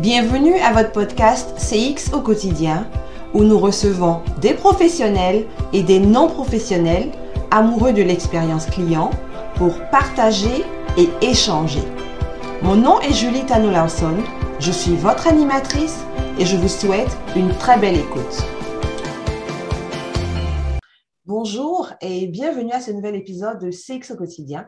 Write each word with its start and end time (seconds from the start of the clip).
Bienvenue 0.00 0.56
à 0.56 0.72
votre 0.72 0.90
podcast 0.90 1.54
CX 1.56 2.12
au 2.12 2.20
quotidien 2.20 2.84
où 3.32 3.44
nous 3.44 3.60
recevons 3.60 4.22
des 4.40 4.52
professionnels 4.52 5.46
et 5.72 5.84
des 5.84 6.00
non-professionnels 6.00 7.12
amoureux 7.52 7.92
de 7.92 8.02
l'expérience 8.02 8.66
client 8.66 9.10
pour 9.54 9.78
partager 9.90 10.64
et 10.98 11.08
échanger. 11.24 11.84
Mon 12.62 12.74
nom 12.74 13.00
est 13.02 13.12
Julie 13.12 13.46
Tano 13.46 13.70
Lawson, 13.70 14.16
je 14.58 14.72
suis 14.72 14.96
votre 14.96 15.28
animatrice 15.28 16.04
et 16.40 16.44
je 16.44 16.56
vous 16.56 16.68
souhaite 16.68 17.16
une 17.36 17.50
très 17.56 17.78
belle 17.78 17.96
écoute. 17.96 18.44
Bonjour 21.24 21.92
et 22.00 22.26
bienvenue 22.26 22.72
à 22.72 22.80
ce 22.80 22.90
nouvel 22.90 23.14
épisode 23.14 23.60
de 23.60 23.70
CX 23.70 24.12
au 24.12 24.16
quotidien. 24.16 24.66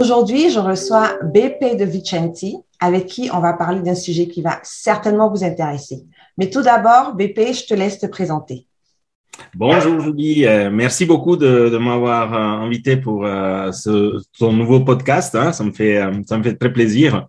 Aujourd'hui, 0.00 0.50
je 0.50 0.58
reçois 0.58 1.18
BP 1.22 1.76
de 1.78 1.84
Vicenti, 1.84 2.56
avec 2.80 3.06
qui 3.06 3.30
on 3.32 3.38
va 3.38 3.52
parler 3.52 3.80
d'un 3.80 3.94
sujet 3.94 4.26
qui 4.26 4.42
va 4.42 4.58
certainement 4.64 5.30
vous 5.30 5.44
intéresser. 5.44 6.02
Mais 6.36 6.50
tout 6.50 6.62
d'abord, 6.62 7.14
BP, 7.14 7.54
je 7.54 7.64
te 7.64 7.74
laisse 7.74 8.00
te 8.00 8.06
présenter. 8.06 8.66
Bonjour 9.54 10.00
Julie, 10.00 10.46
euh, 10.46 10.68
merci 10.68 11.06
beaucoup 11.06 11.36
de, 11.36 11.78
m'avoir 11.78 12.34
euh, 12.34 12.64
invité 12.64 12.96
pour 12.96 13.24
euh, 13.24 13.70
ce, 13.70 14.20
ton 14.36 14.52
nouveau 14.52 14.80
podcast. 14.80 15.36
Hein. 15.36 15.52
ça 15.52 15.62
me 15.62 15.70
fait 15.70 16.02
ça 16.26 16.38
me 16.38 16.42
fait 16.42 16.56
très 16.56 16.72
plaisir. 16.72 17.28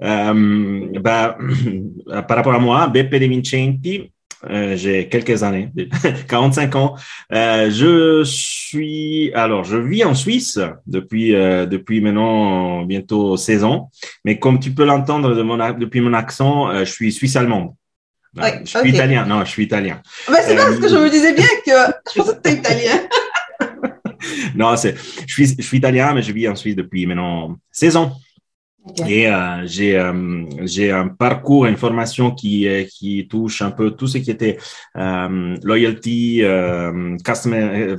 Bah, 0.00 1.38
par 2.26 2.36
rapport 2.36 2.54
à 2.54 2.58
moi, 2.58 2.88
BP 2.88 3.20
de 3.20 3.26
Vicenti, 3.26 4.10
euh, 4.48 4.74
j'ai 4.74 5.08
quelques 5.08 5.42
années, 5.42 5.70
45 6.28 6.76
ans. 6.76 6.96
Euh, 7.32 7.70
je 7.70 8.24
suis, 8.24 9.30
alors, 9.34 9.64
je 9.64 9.76
vis 9.76 10.04
en 10.04 10.14
Suisse 10.14 10.58
depuis 10.86 11.34
euh, 11.34 11.66
depuis 11.66 12.00
maintenant 12.00 12.82
bientôt 12.84 13.36
16 13.36 13.64
ans. 13.64 13.90
Mais 14.24 14.38
comme 14.38 14.58
tu 14.58 14.70
peux 14.70 14.84
l'entendre 14.84 15.34
de 15.34 15.42
mon, 15.42 15.58
depuis 15.74 16.00
mon 16.00 16.14
accent, 16.14 16.74
je 16.78 16.90
suis 16.90 17.12
suisse-allemande. 17.12 17.74
je 18.34 18.64
suis 18.64 18.90
italien. 18.90 19.26
Non, 19.26 19.44
je 19.44 19.50
suis 19.50 19.64
italien. 19.64 20.00
Mais 20.30 20.38
c'est 20.42 20.56
parce 20.56 20.76
que 20.76 20.88
je 20.88 20.96
me 20.96 21.10
disais 21.10 21.34
bien 21.34 21.46
que 21.66 21.92
je 22.14 22.18
pensais 22.18 22.36
que 22.36 22.48
tu 22.48 22.54
italien. 22.54 23.00
non, 24.54 24.74
c'est, 24.76 24.94
je 25.26 25.32
suis, 25.32 25.54
je 25.58 25.62
suis 25.62 25.78
italien, 25.78 26.14
mais 26.14 26.22
je 26.22 26.32
vis 26.32 26.48
en 26.48 26.56
Suisse 26.56 26.76
depuis 26.76 27.04
maintenant 27.04 27.58
16 27.72 27.96
ans. 27.96 28.16
Et 29.06 29.28
euh, 29.28 29.66
j'ai 29.66 29.96
euh, 29.96 30.44
j'ai 30.64 30.90
un 30.90 31.08
parcours, 31.08 31.66
une 31.66 31.76
formation 31.76 32.30
qui 32.30 32.66
qui 32.88 33.26
touche 33.28 33.60
un 33.62 33.70
peu 33.70 33.90
tout 33.90 34.06
ce 34.06 34.18
qui 34.18 34.30
était 34.30 34.58
euh, 34.96 35.56
loyalty, 35.62 36.40
euh, 36.42 37.16
customer 37.24 37.96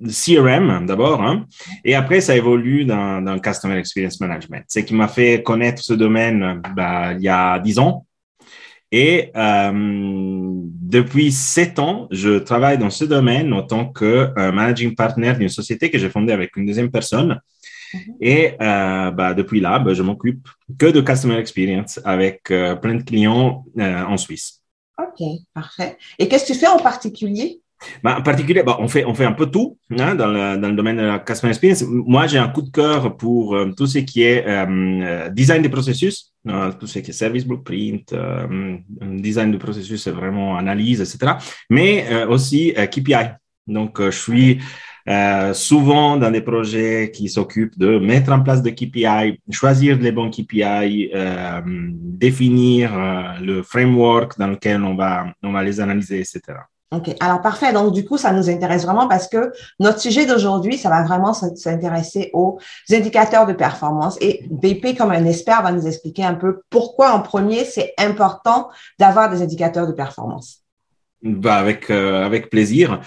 CRM 0.00 0.86
d'abord, 0.86 1.22
hein, 1.22 1.46
et 1.84 1.94
après 1.94 2.20
ça 2.20 2.36
évolue 2.36 2.84
dans, 2.84 3.22
dans 3.22 3.38
customer 3.38 3.78
experience 3.78 4.20
management. 4.20 4.64
Ce 4.68 4.80
qui 4.80 4.94
m'a 4.94 5.08
fait 5.08 5.42
connaître 5.42 5.82
ce 5.82 5.94
domaine 5.94 6.62
bah, 6.74 7.14
il 7.14 7.22
y 7.22 7.28
a 7.28 7.58
dix 7.58 7.78
ans. 7.78 8.04
Et 8.90 9.32
depuis 9.34 11.30
sept 11.30 11.78
ans, 11.78 12.08
je 12.10 12.38
travaille 12.38 12.78
dans 12.78 12.88
ce 12.88 13.04
domaine 13.04 13.52
en 13.52 13.62
tant 13.62 13.84
que 13.86 14.32
managing 14.50 14.94
partner 14.94 15.34
d'une 15.34 15.50
société 15.50 15.90
que 15.90 15.98
j'ai 15.98 16.08
fondée 16.08 16.32
avec 16.32 16.56
une 16.56 16.64
deuxième 16.64 16.90
personne. 16.90 17.38
Et 18.20 18.52
euh, 18.60 19.10
bah, 19.10 19.34
depuis 19.34 19.60
là, 19.60 19.78
bah, 19.78 19.94
je 19.94 20.02
m'occupe 20.02 20.48
que 20.78 20.86
de 20.86 21.00
Customer 21.00 21.36
Experience 21.36 22.00
avec 22.04 22.50
euh, 22.50 22.76
plein 22.76 22.94
de 22.94 23.02
clients 23.02 23.64
euh, 23.78 24.04
en 24.04 24.16
Suisse. 24.16 24.62
OK, 24.98 25.26
parfait. 25.54 25.96
Et 26.18 26.28
qu'est-ce 26.28 26.46
que 26.46 26.52
tu 26.52 26.58
fais 26.58 26.66
en 26.66 26.78
particulier? 26.78 27.60
Bah, 28.02 28.16
en 28.18 28.22
particulier, 28.22 28.64
bah, 28.64 28.76
on, 28.80 28.88
fait, 28.88 29.04
on 29.04 29.14
fait 29.14 29.24
un 29.24 29.32
peu 29.32 29.46
tout 29.46 29.78
hein, 29.96 30.16
dans, 30.16 30.26
le, 30.26 30.56
dans 30.56 30.68
le 30.68 30.74
domaine 30.74 30.96
de 30.96 31.02
la 31.02 31.18
Customer 31.20 31.50
Experience. 31.50 31.84
Moi, 31.86 32.26
j'ai 32.26 32.38
un 32.38 32.48
coup 32.48 32.62
de 32.62 32.70
cœur 32.70 33.16
pour 33.16 33.56
tout 33.76 33.86
ce 33.86 33.98
qui 33.98 34.22
est 34.22 34.44
design 35.30 35.62
des 35.62 35.68
processus, 35.68 36.34
tout 36.80 36.88
ce 36.88 36.98
qui 36.98 37.10
est 37.10 37.14
service 37.14 37.46
blueprint, 37.46 38.12
design 39.00 39.52
du 39.52 39.58
processus, 39.58 40.02
c'est 40.02 40.10
vraiment 40.10 40.56
analyse, 40.56 41.00
etc. 41.00 41.34
Mais 41.70 42.24
aussi 42.24 42.74
KPI. 42.74 43.36
Donc, 43.68 44.02
je 44.02 44.10
suis 44.10 44.58
euh, 45.08 45.54
souvent 45.54 46.16
dans 46.16 46.30
des 46.30 46.42
projets 46.42 47.10
qui 47.10 47.28
s'occupent 47.28 47.78
de 47.78 47.98
mettre 47.98 48.30
en 48.30 48.40
place 48.40 48.60
des 48.60 48.74
KPI, 48.74 49.40
choisir 49.50 49.98
les 49.98 50.12
bons 50.12 50.30
KPI, 50.30 51.10
euh, 51.14 51.60
définir 51.64 52.92
euh, 52.94 53.22
le 53.40 53.62
framework 53.62 54.38
dans 54.38 54.48
lequel 54.48 54.82
on 54.84 54.94
va, 54.94 55.26
on 55.42 55.52
va 55.52 55.62
les 55.62 55.80
analyser, 55.80 56.18
etc. 56.20 56.58
OK. 56.90 57.14
Alors, 57.20 57.42
parfait. 57.42 57.72
Donc, 57.72 57.92
du 57.92 58.04
coup, 58.04 58.16
ça 58.16 58.32
nous 58.32 58.48
intéresse 58.48 58.84
vraiment 58.84 59.08
parce 59.08 59.28
que 59.28 59.52
notre 59.78 60.00
sujet 60.00 60.24
d'aujourd'hui, 60.24 60.78
ça 60.78 60.88
va 60.88 61.02
vraiment 61.04 61.34
s'intéresser 61.34 62.30
aux 62.32 62.58
indicateurs 62.90 63.46
de 63.46 63.52
performance. 63.52 64.16
Et 64.22 64.46
BP, 64.50 64.96
comme 64.96 65.10
un 65.10 65.26
expert, 65.26 65.62
va 65.62 65.70
nous 65.70 65.86
expliquer 65.86 66.24
un 66.24 66.34
peu 66.34 66.62
pourquoi, 66.70 67.12
en 67.12 67.20
premier, 67.20 67.64
c'est 67.64 67.92
important 67.98 68.70
d'avoir 68.98 69.28
des 69.28 69.42
indicateurs 69.42 69.86
de 69.86 69.92
performance. 69.92 70.62
Bah 71.20 71.56
avec 71.56 71.90
euh, 71.90 72.24
avec 72.24 72.48
plaisir. 72.48 73.00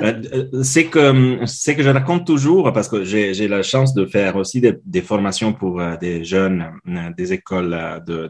Euh, 0.00 0.22
euh, 0.32 0.62
c'est 0.62 0.86
que 0.86 1.40
c'est 1.44 1.76
que 1.76 1.82
je 1.82 1.90
raconte 1.90 2.26
toujours 2.26 2.72
parce 2.72 2.88
que 2.88 3.04
j'ai 3.04 3.34
j'ai 3.34 3.46
la 3.46 3.62
chance 3.62 3.92
de 3.92 4.06
faire 4.06 4.36
aussi 4.36 4.62
des, 4.62 4.74
des 4.86 5.02
formations 5.02 5.52
pour 5.52 5.82
des 6.00 6.24
jeunes 6.24 6.70
des 7.14 7.34
écoles 7.34 7.76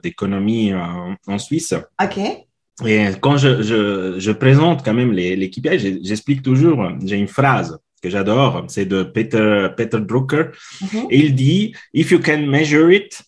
d'économie 0.02 0.72
en 0.74 1.38
Suisse. 1.38 1.72
Ok. 2.02 2.18
Et 2.84 3.06
quand 3.20 3.36
je 3.36 3.62
je, 3.62 4.14
je 4.18 4.32
présente 4.32 4.84
quand 4.84 4.94
même 4.94 5.12
les 5.12 5.36
les 5.36 5.50
KPI, 5.50 6.00
j'explique 6.02 6.42
toujours. 6.42 6.90
J'ai 7.04 7.16
une 7.16 7.28
phrase 7.28 7.78
que 8.02 8.10
j'adore, 8.10 8.64
c'est 8.66 8.86
de 8.86 9.04
Peter 9.04 9.68
Peter 9.76 10.00
Drucker. 10.00 10.46
Et 11.10 11.18
il 11.20 11.36
dit 11.36 11.76
If 11.94 12.10
you 12.10 12.18
can 12.18 12.38
measure 12.38 12.90
it, 12.90 13.22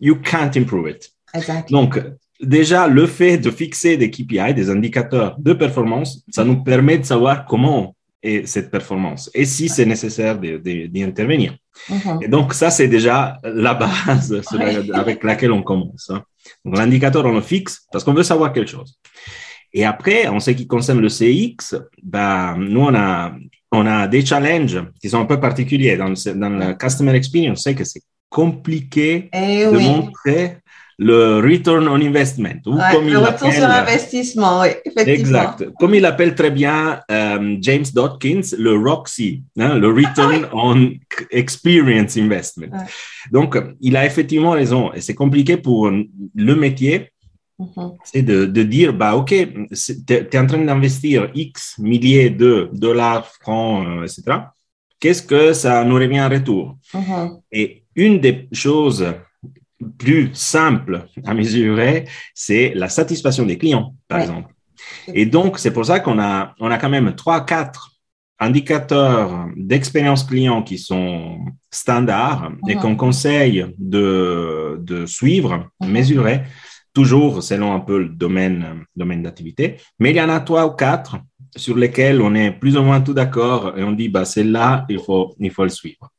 you 0.00 0.16
can't 0.16 0.56
improve 0.56 0.88
it. 0.88 1.12
Exactement. 1.34 1.82
Donc 1.82 2.02
déjà, 2.42 2.88
le 2.88 3.06
fait 3.06 3.38
de 3.38 3.50
fixer 3.50 3.96
des 3.96 4.10
KPI, 4.10 4.54
des 4.54 4.70
indicateurs 4.70 5.36
de 5.38 5.52
performance, 5.52 6.24
ça 6.30 6.44
nous 6.44 6.62
permet 6.62 6.98
de 6.98 7.04
savoir 7.04 7.46
comment 7.46 7.94
est 8.22 8.46
cette 8.46 8.70
performance 8.70 9.30
et 9.34 9.44
si 9.44 9.68
c'est 9.68 9.86
nécessaire 9.86 10.38
d'y 10.38 11.02
intervenir. 11.02 11.56
Mm-hmm. 11.88 12.24
Et 12.24 12.28
donc, 12.28 12.54
ça, 12.54 12.70
c'est 12.70 12.88
déjà 12.88 13.38
la 13.42 13.74
base 13.74 14.40
avec 14.92 15.24
laquelle 15.24 15.52
on 15.52 15.62
commence. 15.62 16.10
Hein. 16.10 16.22
l'indicateur, 16.64 17.24
on 17.26 17.32
le 17.32 17.40
fixe 17.40 17.86
parce 17.90 18.04
qu'on 18.04 18.14
veut 18.14 18.22
savoir 18.22 18.52
quelque 18.52 18.70
chose. 18.70 18.98
Et 19.72 19.84
après, 19.84 20.26
en 20.28 20.38
ce 20.38 20.50
qui 20.50 20.66
concerne 20.66 21.00
le 21.00 21.08
CX, 21.08 21.76
bah, 22.02 22.54
nous, 22.58 22.80
on 22.80 22.94
a, 22.94 23.32
on 23.72 23.86
a 23.86 24.06
des 24.06 24.24
challenges 24.24 24.82
qui 25.00 25.08
sont 25.08 25.20
un 25.20 25.24
peu 25.24 25.40
particuliers. 25.40 25.96
Dans, 25.96 26.08
le, 26.08 26.34
dans 26.34 26.50
la 26.50 26.74
Customer 26.74 27.14
Experience, 27.14 27.60
on 27.60 27.62
sait 27.62 27.74
que 27.74 27.84
c'est 27.84 28.02
compliqué 28.28 29.30
eh 29.32 29.66
de 29.66 29.78
montrer 29.78 30.58
le 31.02 31.40
return 31.40 31.88
on 31.88 32.00
investment. 32.00 32.60
Ou 32.66 32.78
comme 32.92 33.08
le 33.08 33.18
retour 33.18 33.52
sur 33.52 33.64
investissement, 33.64 34.60
oui, 34.60 34.68
effectivement. 34.84 35.12
Exact. 35.12 35.64
Comme 35.78 35.94
il 35.94 36.04
appelle 36.04 36.34
très 36.34 36.50
bien 36.50 37.00
euh, 37.10 37.56
James 37.60 37.84
Dawkins, 37.92 38.56
le 38.58 38.76
ROXI, 38.76 39.42
hein, 39.58 39.78
le 39.78 39.88
return 39.88 40.46
on 40.52 40.92
experience 41.30 42.16
investment. 42.16 42.72
Donc, 43.30 43.56
il 43.80 43.96
a 43.96 44.06
effectivement 44.06 44.52
raison. 44.52 44.92
Et 44.92 45.00
c'est 45.00 45.14
compliqué 45.14 45.56
pour 45.56 45.90
le 45.90 46.54
métier. 46.54 47.10
Mm-hmm. 47.58 47.96
C'est 48.04 48.22
de, 48.22 48.46
de, 48.46 48.62
dire, 48.62 48.92
bah, 48.92 49.14
OK, 49.14 49.28
tu 49.30 50.14
es, 50.14 50.38
en 50.38 50.46
train 50.46 50.64
d'investir 50.64 51.30
X 51.34 51.78
milliers 51.78 52.30
de 52.30 52.70
dollars, 52.72 53.26
francs, 53.26 53.86
euh, 53.86 54.04
etc. 54.04 54.38
Qu'est-ce 54.98 55.22
que 55.22 55.52
ça 55.52 55.84
nous 55.84 55.96
revient 55.96 56.22
en 56.22 56.28
retour? 56.28 56.76
Mm-hmm. 56.94 57.40
Et 57.52 57.84
une 57.94 58.20
des 58.20 58.48
choses 58.52 59.04
plus 59.98 60.30
simple 60.34 61.06
à 61.24 61.34
mesurer, 61.34 62.06
c'est 62.34 62.72
la 62.74 62.88
satisfaction 62.88 63.46
des 63.46 63.58
clients, 63.58 63.94
par 64.08 64.20
exemple. 64.20 64.54
Et 65.14 65.26
donc, 65.26 65.58
c'est 65.58 65.72
pour 65.72 65.86
ça 65.86 66.00
qu'on 66.00 66.18
a, 66.18 66.54
on 66.60 66.70
a 66.70 66.78
quand 66.78 66.88
même 66.88 67.14
trois, 67.14 67.44
quatre 67.44 67.90
indicateurs 68.38 69.46
d'expérience 69.56 70.24
client 70.24 70.62
qui 70.62 70.78
sont 70.78 71.38
standards 71.70 72.50
et 72.68 72.74
qu'on 72.74 72.96
conseille 72.96 73.66
de, 73.78 74.78
de 74.80 75.06
suivre, 75.06 75.68
mesurer, 75.80 76.42
toujours 76.92 77.42
selon 77.42 77.72
un 77.72 77.80
peu 77.80 78.00
le 78.00 78.08
domaine, 78.08 78.84
domaine 78.96 79.22
d'activité. 79.22 79.76
Mais 79.98 80.10
il 80.10 80.16
y 80.16 80.20
en 80.20 80.28
a 80.28 80.40
trois 80.40 80.66
ou 80.66 80.72
quatre 80.72 81.18
sur 81.56 81.76
lesquels 81.76 82.20
on 82.20 82.34
est 82.34 82.50
plus 82.50 82.76
ou 82.76 82.82
moins 82.82 83.00
tout 83.00 83.14
d'accord 83.14 83.78
et 83.78 83.84
on 83.84 83.92
dit, 83.92 84.08
bah, 84.08 84.24
c'est 84.24 84.44
là, 84.44 84.84
il 84.88 84.98
faut, 84.98 85.34
il 85.38 85.50
faut 85.50 85.64
le 85.64 85.70
suivre. 85.70 86.10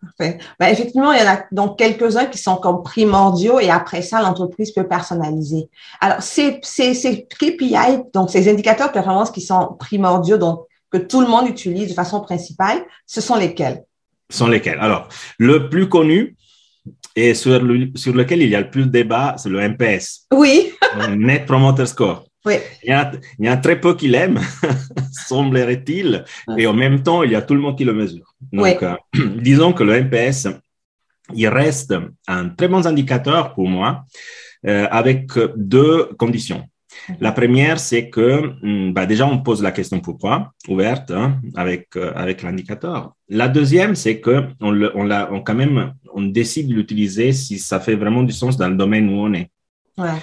Parfait. 0.00 0.38
Ben, 0.58 0.68
effectivement, 0.68 1.12
il 1.12 1.20
y 1.20 1.22
en 1.22 1.32
a 1.32 1.44
donc 1.52 1.78
quelques-uns 1.78 2.26
qui 2.26 2.38
sont 2.38 2.56
comme 2.56 2.82
primordiaux 2.82 3.60
et 3.60 3.70
après 3.70 4.02
ça, 4.02 4.22
l'entreprise 4.22 4.72
peut 4.72 4.86
personnaliser. 4.86 5.68
Alors, 6.00 6.22
ces, 6.22 6.58
ces, 6.62 6.94
ces 6.94 7.26
KPI, 7.26 8.02
donc 8.12 8.30
ces 8.30 8.48
indicateurs 8.50 8.88
de 8.88 8.92
performance 8.92 9.30
qui 9.30 9.40
sont 9.40 9.76
primordiaux, 9.78 10.38
donc 10.38 10.60
que 10.90 10.98
tout 10.98 11.20
le 11.20 11.26
monde 11.26 11.48
utilise 11.48 11.88
de 11.88 11.94
façon 11.94 12.20
principale, 12.20 12.84
ce 13.06 13.20
sont 13.20 13.36
lesquels? 13.36 13.84
Ce 14.30 14.38
sont 14.38 14.48
lesquels? 14.48 14.78
Alors, 14.80 15.08
le 15.38 15.68
plus 15.68 15.88
connu 15.88 16.36
et 17.14 17.34
sur, 17.34 17.60
sur 17.94 18.14
lequel 18.14 18.42
il 18.42 18.48
y 18.48 18.54
a 18.54 18.60
le 18.60 18.70
plus 18.70 18.86
de 18.86 18.90
débat, 18.90 19.34
c'est 19.38 19.48
le 19.48 19.60
NPS. 19.60 20.26
Oui. 20.32 20.72
Net 21.16 21.46
Promoter 21.46 21.86
Score. 21.86 22.24
Oui. 22.46 22.54
Il, 22.84 22.90
y 22.90 22.92
a, 22.92 23.12
il 23.38 23.44
y 23.44 23.48
a 23.48 23.56
très 23.56 23.80
peu 23.80 23.96
qui 23.96 24.06
l'aiment, 24.08 24.40
semblerait-il, 25.26 26.24
et 26.56 26.66
en 26.66 26.72
même 26.72 27.02
temps, 27.02 27.24
il 27.24 27.32
y 27.32 27.34
a 27.34 27.42
tout 27.42 27.54
le 27.54 27.60
monde 27.60 27.76
qui 27.76 27.84
le 27.84 27.92
mesure. 27.92 28.34
Donc, 28.52 28.82
euh, 28.82 28.94
disons 29.36 29.72
que 29.72 29.82
le 29.82 29.94
NPS, 29.94 30.48
il 31.34 31.48
reste 31.48 31.94
un 32.28 32.48
très 32.50 32.68
bon 32.68 32.86
indicateur 32.86 33.52
pour 33.54 33.68
moi 33.68 34.04
euh, 34.66 34.86
avec 34.90 35.32
deux 35.56 36.04
conditions. 36.16 36.64
La 37.20 37.32
première, 37.32 37.78
c'est 37.78 38.08
que 38.10 38.52
hmm, 38.62 38.92
bah, 38.92 39.06
déjà, 39.06 39.26
on 39.26 39.38
pose 39.38 39.60
la 39.60 39.72
question 39.72 40.00
pourquoi, 40.00 40.52
ouverte, 40.68 41.10
hein, 41.10 41.40
avec, 41.56 41.88
euh, 41.96 42.12
avec 42.14 42.42
l'indicateur. 42.42 43.12
La 43.28 43.48
deuxième, 43.48 43.96
c'est 43.96 44.20
que 44.20 44.44
on, 44.60 44.72
on, 44.94 45.10
on, 45.10 45.40
quand 45.40 45.54
même, 45.54 45.94
on 46.14 46.22
décide 46.22 46.68
de 46.68 46.74
l'utiliser 46.74 47.32
si 47.32 47.58
ça 47.58 47.80
fait 47.80 47.96
vraiment 47.96 48.22
du 48.22 48.32
sens 48.32 48.56
dans 48.56 48.68
le 48.68 48.76
domaine 48.76 49.08
où 49.08 49.18
on 49.18 49.32
est. 49.34 49.50
Ouais. 49.98 50.18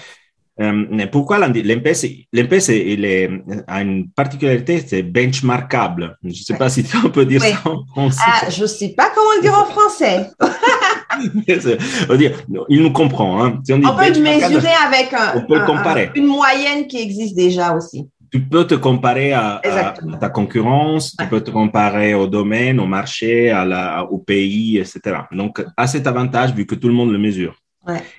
Euh, 0.61 1.07
pourquoi 1.11 1.39
l'MPS 1.39 2.05
a 3.67 3.81
une 3.81 4.09
particularité, 4.09 4.83
c'est 4.85 5.01
benchmarkable. 5.01 6.15
Je 6.23 6.29
ne 6.29 6.33
sais 6.33 6.55
pas 6.55 6.69
si 6.69 6.85
on 7.03 7.09
peut 7.09 7.25
dire 7.25 7.41
ça 7.41 7.59
en 7.65 7.83
français. 7.85 8.21
Ah, 8.27 8.49
je 8.49 8.61
ne 8.61 8.67
sais 8.67 8.89
pas 8.89 9.09
comment 9.15 9.31
le 9.37 9.41
dire 9.41 9.57
en 9.57 9.65
français. 9.65 10.29
il 12.69 12.81
nous 12.81 12.91
comprend. 12.91 13.43
Hein. 13.43 13.59
on, 13.69 13.95
peut 13.95 14.13
le 14.13 14.21
mesurer 14.21 14.73
avec 14.85 15.13
on 15.35 15.41
peut 15.41 15.65
comparer. 15.65 16.11
une 16.15 16.27
moyenne 16.27 16.87
qui 16.87 17.01
existe 17.01 17.35
déjà 17.35 17.75
aussi. 17.75 18.07
Tu 18.31 18.41
peux 18.41 18.65
te 18.65 18.73
comparer 18.73 19.31
à, 19.31 19.61
ta 20.19 20.29
concurrence, 20.29 21.15
tu 21.19 21.27
peux 21.27 21.41
te 21.41 21.51
comparer 21.51 22.15
au 22.15 22.25
domaine, 22.25 22.79
au 22.79 22.87
marché, 22.87 23.51
à 23.51 23.63
la, 23.63 24.07
au 24.09 24.17
pays, 24.17 24.79
etc. 24.79 25.17
Donc, 25.31 25.63
à 25.77 25.85
cet 25.85 26.07
avantage 26.07 26.51
vu 26.51 26.65
que 26.65 26.73
tout 26.73 26.87
le 26.87 26.95
monde 26.95 27.11
le 27.11 27.19
mesure. 27.19 27.53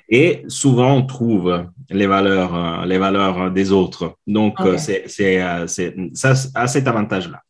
Et 0.09 0.45
souvent, 0.49 0.95
on 0.95 1.07
trouve 1.07 1.67
les 1.91 2.07
valeurs, 2.07 2.55
euh, 2.55 2.87
les 2.87 2.99
valeurs 2.99 3.51
des 3.51 3.73
autres. 3.73 4.17
Donc, 4.27 4.61
euh, 4.61 4.77
c'est, 4.79 5.07
euh, 5.43 5.67
c'est, 5.67 5.95
ça 6.15 6.35
a 6.55 6.67
cet 6.67 6.87
avantage-là. 6.87 7.41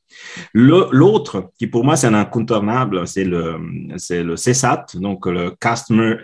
L'autre, 0.52 1.50
qui 1.58 1.66
pour 1.66 1.84
moi 1.84 1.96
c'est 1.96 2.06
un 2.06 2.14
incontournable, 2.14 3.06
c'est 3.06 3.24
le, 3.24 3.56
c'est 3.96 4.22
le 4.22 4.36
CSAT, 4.36 4.86
donc 4.94 5.26
le 5.26 5.52
Customer 5.60 6.16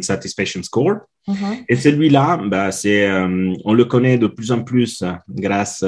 Satisfaction 0.00 0.62
Score. 0.62 1.00
Mm-hmm. 1.26 1.64
Et 1.68 1.76
celui-là, 1.76 2.40
bah, 2.46 2.70
c'est, 2.70 3.10
on 3.64 3.72
le 3.72 3.84
connaît 3.86 4.18
de 4.18 4.28
plus 4.28 4.52
en 4.52 4.62
plus 4.62 5.02
grâce 5.28 5.84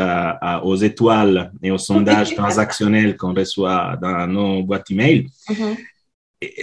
aux 0.64 0.76
étoiles 0.76 1.52
et 1.62 1.70
aux 1.70 1.78
sondages 1.78 2.34
transactionnels 2.37 3.16
qu'on 3.16 3.32
reçoit 3.32 3.96
dans 4.02 4.26
nos 4.26 4.62
boîtes 4.64 4.90
email. 4.90 5.28
Mm-hmm 5.48 5.76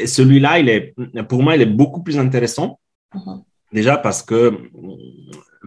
celui-là, 0.05 0.59
il 0.59 0.69
est, 0.69 0.95
pour 1.27 1.43
moi, 1.43 1.55
il 1.55 1.61
est 1.61 1.73
beaucoup 1.81 2.01
plus 2.01 2.17
intéressant. 2.17 2.79
Uh-huh. 3.13 3.41
Déjà 3.71 3.97
parce 3.97 4.21
que, 4.21 4.51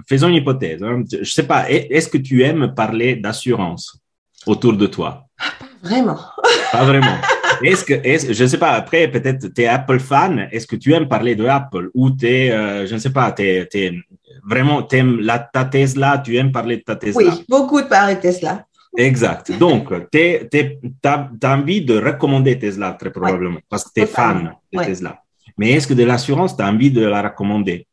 faisons 0.09 0.29
une 0.29 0.37
hypothèse. 0.37 0.83
Hein. 0.83 1.03
je 1.11 1.19
ne 1.19 1.25
sais 1.25 1.47
pas, 1.47 1.71
est-ce 1.71 2.09
que 2.09 2.19
tu 2.19 2.43
aimes 2.43 2.75
parler 2.75 3.17
d'assurance 3.17 3.99
autour 4.47 4.75
de 4.75 4.87
toi? 4.87 5.27
Ah, 5.39 5.45
Pas 5.59 5.89
vraiment. 5.89 6.19
Pas 6.73 6.85
vraiment. 6.85 7.17
Est-ce 7.63 7.85
que, 7.85 7.95
est 7.95 8.33
je 8.33 8.43
ne 8.43 8.49
sais 8.49 8.59
pas, 8.59 8.73
après, 8.73 9.09
peut-être 9.09 9.53
tu 9.55 9.63
es 9.63 9.67
Apple 9.67 9.99
fan, 9.99 10.49
est-ce 10.53 10.67
que 10.67 10.77
tu 10.77 10.93
aimes 10.93 11.09
parler 11.09 11.35
de 11.35 11.47
Apple? 11.47 11.91
Ou 11.95 12.11
tu 12.11 12.27
es, 12.27 12.51
euh, 12.51 12.87
je 12.87 12.95
ne 12.95 12.99
sais 12.99 13.13
pas, 13.13 13.33
tu 13.33 13.43
es, 13.45 13.93
vraiment, 14.45 14.83
tu 14.83 14.97
aimes 14.97 15.21
la, 15.21 15.39
ta 15.39 15.65
Tesla, 15.65 16.19
tu 16.19 16.37
aimes 16.37 16.53
parler 16.53 16.79
de 16.79 16.83
ta 16.83 16.97
Tesla? 16.97 17.23
Oui, 17.23 17.45
beaucoup 17.49 17.81
de 17.81 17.87
parler 17.87 18.17
de 18.17 18.21
Tesla. 18.21 18.67
Exact. 18.97 19.53
Donc, 19.59 19.93
tu 20.11 20.19
as, 21.05 21.31
envie 21.45 21.83
de 21.83 21.99
recommander 21.99 22.59
Tesla, 22.59 22.93
très 22.93 23.11
probablement, 23.11 23.61
parce 23.69 23.85
que 23.85 23.91
tu 23.95 24.01
es 24.01 24.07
fan 24.07 24.55
de 24.73 24.83
Tesla. 24.83 25.21
Mais 25.59 25.71
est-ce 25.73 25.87
que 25.87 25.95
de 25.95 26.05
l'assurance, 26.05 26.57
tu 26.57 26.63
as 26.63 26.69
envie 26.69 26.91
de 26.91 27.05
la 27.05 27.23
recommander 27.23 27.87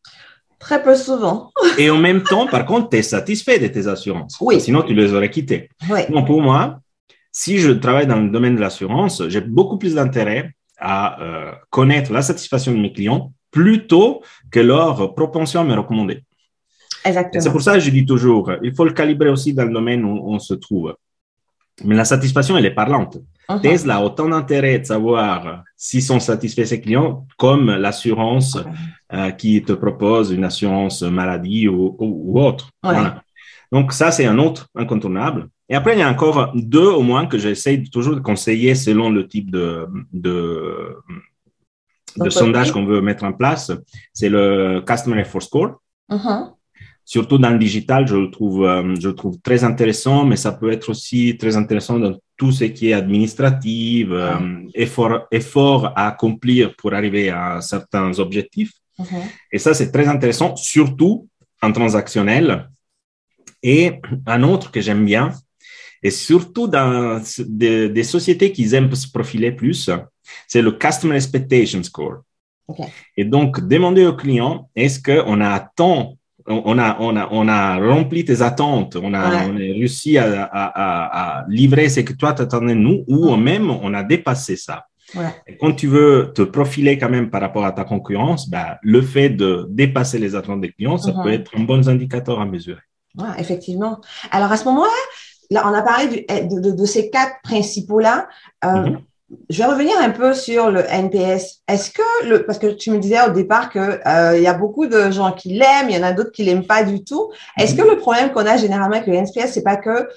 Très 0.60 0.82
peu 0.82 0.96
souvent. 0.96 1.52
Et 1.78 1.90
en 1.90 1.98
même 1.98 2.24
temps, 2.24 2.48
par 2.48 2.66
contre, 2.66 2.90
tu 2.90 2.98
es 2.98 3.02
satisfait 3.02 3.60
de 3.60 3.68
tes 3.68 3.88
assurances. 3.88 4.38
Oui. 4.40 4.62
Sinon, 4.62 4.82
tu 4.84 4.94
les 4.94 5.14
aurais 5.14 5.30
quittées. 5.30 5.70
Oui. 5.90 6.02
Donc, 6.10 6.28
pour 6.28 6.42
moi, 6.42 6.80
si 7.32 7.60
je 7.60 7.72
travaille 7.72 8.08
dans 8.08 8.20
le 8.20 8.30
domaine 8.30 8.56
de 8.56 8.62
l'assurance, 8.62 9.24
j'ai 9.28 9.42
beaucoup 9.42 9.78
plus 9.78 9.96
d'intérêt 9.96 10.52
à 10.78 11.22
euh, 11.22 11.52
connaître 11.70 12.12
la 12.12 12.22
satisfaction 12.22 12.72
de 12.72 12.78
mes 12.78 12.94
clients 12.94 13.34
plutôt 13.52 14.22
que 14.52 14.60
leur 14.60 15.14
propension 15.16 15.62
à 15.62 15.64
me 15.64 15.76
recommander. 15.76 16.24
C'est 17.40 17.52
pour 17.52 17.62
ça 17.62 17.74
que 17.74 17.80
je 17.80 17.90
dis 17.90 18.06
toujours, 18.06 18.52
il 18.62 18.74
faut 18.74 18.86
le 18.86 18.94
calibrer 18.94 19.30
aussi 19.30 19.54
dans 19.54 19.66
le 19.66 19.74
domaine 19.74 20.04
où 20.06 20.22
on 20.26 20.40
se 20.40 20.54
trouve. 20.54 20.96
Mais 21.84 21.96
la 21.96 22.06
satisfaction, 22.06 22.58
elle 22.58 22.66
est 22.66 22.76
parlante. 22.76 23.18
Uh-huh. 23.50 23.62
Tesla 23.62 23.98
a 23.98 24.02
autant 24.02 24.30
d'intérêt 24.30 24.80
de 24.80 24.86
savoir 24.86 25.64
s'ils 25.76 26.04
sont 26.04 26.20
satisfaits 26.20 26.66
ses 26.66 26.80
clients 26.80 27.26
comme 27.38 27.72
l'assurance 27.72 28.58
euh, 29.12 29.32
qui 29.32 29.62
te 29.64 29.74
propose 29.74 30.32
une 30.32 30.44
assurance 30.44 31.02
maladie 31.02 31.68
ou, 31.68 32.40
autre. 32.40 32.70
Donc 33.72 33.92
ça, 33.92 34.12
c'est 34.12 34.26
un 34.26 34.38
autre 34.38 34.68
incontournable. 34.76 35.50
Et 35.68 35.76
après, 35.76 35.94
il 35.94 36.00
y 36.00 36.04
a 36.04 36.10
encore 36.10 36.52
deux 36.54 36.90
au 36.90 37.02
moins 37.02 37.26
que 37.26 37.38
j'essaye 37.40 37.90
toujours 37.90 38.16
de 38.16 38.20
conseiller 38.20 38.76
selon 38.76 39.10
le 39.10 39.28
type 39.28 39.50
de, 39.50 39.88
de, 40.14 40.96
de 42.18 42.30
sondage 42.30 42.72
qu'on 42.72 42.86
veut 42.86 43.02
mettre 43.02 43.24
en 43.24 43.34
place. 43.34 43.72
C'est 44.14 44.30
le 44.30 44.84
Customer 44.86 45.20
Effort 45.20 45.42
Score. 45.42 45.82
Surtout 47.06 47.38
dans 47.38 47.50
le 47.50 47.60
digital, 47.60 48.08
je 48.08 48.16
le 48.16 48.32
trouve, 48.32 48.64
euh, 48.66 48.96
je 49.00 49.10
le 49.10 49.16
trouve 49.16 49.38
très 49.42 49.64
intéressant, 49.64 50.26
mais 50.26 50.38
ça 50.38 50.54
peut 50.54 50.72
être 50.72 50.90
aussi 50.90 51.38
très 51.38 51.58
intéressant 51.58 52.00
dans 52.00 52.18
tout 52.38 52.52
ce 52.52 52.64
qui 52.66 52.90
est 52.90 52.94
administratif, 52.94 54.08
euh, 54.10 54.62
effort, 54.74 55.28
effort 55.32 55.88
à 55.96 56.08
accomplir 56.08 56.76
pour 56.78 56.94
arriver 56.94 57.30
à 57.30 57.60
certains 57.62 58.18
objectifs. 58.20 58.72
Mhm. 58.98 59.06
Et 59.52 59.60
ça, 59.60 59.74
c'est 59.74 59.92
très 59.92 60.08
intéressant, 60.08 60.56
surtout 60.56 61.28
en 61.62 61.72
transactionnel. 61.72 62.70
Et 63.62 64.00
un 64.26 64.44
autre 64.44 64.72
que 64.72 64.82
j'aime 64.82 65.06
bien, 65.06 65.32
et 66.04 66.12
surtout 66.12 66.68
dans 66.68 67.22
des, 67.48 68.04
sociétés 68.04 68.52
qui 68.52 68.74
aiment 68.76 68.94
se 68.94 69.10
profiler 69.10 69.52
plus, 69.52 69.90
c'est 70.48 70.62
le 70.62 70.72
Customer 70.74 71.16
Expectation 71.16 71.82
Score. 71.82 72.24
Et 73.16 73.26
donc, 73.26 73.66
demander 73.68 74.06
au 74.06 74.14
client, 74.14 74.70
est-ce 74.76 75.02
qu'on 75.02 75.40
attend 75.42 76.18
on 76.48 76.78
a, 76.78 76.98
on, 77.00 77.16
a, 77.16 77.30
on 77.32 77.48
a 77.48 77.78
rempli 77.78 78.26
tes 78.26 78.42
attentes, 78.42 78.96
on 78.96 79.14
a, 79.14 79.46
on 79.48 79.56
a 79.56 79.60
réussi 79.60 80.18
à, 80.18 80.44
à, 80.44 81.40
à, 81.40 81.46
livrer 81.48 81.90
ce 81.90 82.02
que 82.02 82.14
toi 82.14 82.34
t'attendais 82.34 82.76
nous, 82.76 83.04
ou 83.08 83.36
même 83.36 83.70
on 83.70 83.94
a 83.94 84.04
dépassé 84.04 84.56
ça. 84.56 84.86
Et 85.48 85.58
quand 85.58 85.74
tu 85.74 85.88
veux 85.88 86.32
te 86.34 86.42
profiler 86.42 86.98
quand 86.98 87.10
même 87.10 87.30
par 87.30 87.42
rapport 87.42 87.66
à 87.66 87.72
ta 87.72 87.84
concurrence, 87.84 88.50
bah, 88.50 88.80
le 88.82 89.02
fait 89.02 89.30
de 89.30 89.68
dépasser 89.70 90.18
les 90.18 90.36
attentes 90.36 90.62
des 90.62 90.72
clients, 90.72 90.98
ça 90.98 91.14
peut 91.24 91.32
être 91.32 91.52
un 91.56 91.62
bon 91.64 91.88
indicateur 91.88 92.40
à 92.40 92.46
mesurer. 92.46 92.82
effectivement. 93.38 94.02
Alors 94.32 94.52
à 94.52 94.58
ce 94.58 94.66
moment-là, 94.66 94.90
là, 95.52 95.64
on 95.68 95.74
a 95.74 95.82
parlé 95.84 96.26
de, 96.28 96.72
de, 96.72 96.86
ces 96.86 97.12
quatre 97.12 97.36
principaux-là. 97.44 98.28
Euh, 98.66 98.68
mm-hmm 98.68 98.98
je 99.50 99.58
vais 99.58 99.66
revenir 99.66 99.96
un 100.00 100.10
peu 100.10 100.34
sur 100.34 100.70
le 100.70 100.82
NPS. 100.82 101.62
Est-ce 101.68 101.92
que 101.92 102.28
le, 102.28 102.46
parce 102.46 102.60
que 102.60 102.68
tu 102.68 102.92
me 102.92 103.00
disais 103.00 103.22
au 103.28 103.32
départ 103.32 103.70
que 103.70 103.80
euh, 103.80 104.38
il 104.38 104.44
y 104.44 104.48
a 104.48 104.54
beaucoup 104.54 104.86
de 104.88 105.12
gens 105.12 105.32
qui 105.32 105.54
l'aiment, 105.54 105.90
il 105.90 105.96
y 105.96 106.00
en 106.00 106.04
a 106.04 106.14
d'autres 106.14 106.32
qui 106.32 106.44
l'aiment 106.44 106.66
pas 106.66 106.84
du 106.84 107.04
tout. 107.04 107.32
Est-ce 107.58 107.76
que 107.76 107.82
le 107.82 107.98
problème 107.98 108.32
qu'on 108.32 108.46
a 108.46 108.58
généralement 108.58 108.96
avec 108.96 109.08
le 109.08 109.16
NPS, 109.16 109.54
c'est 109.54 109.64
pas 109.64 109.78
que 109.78 110.10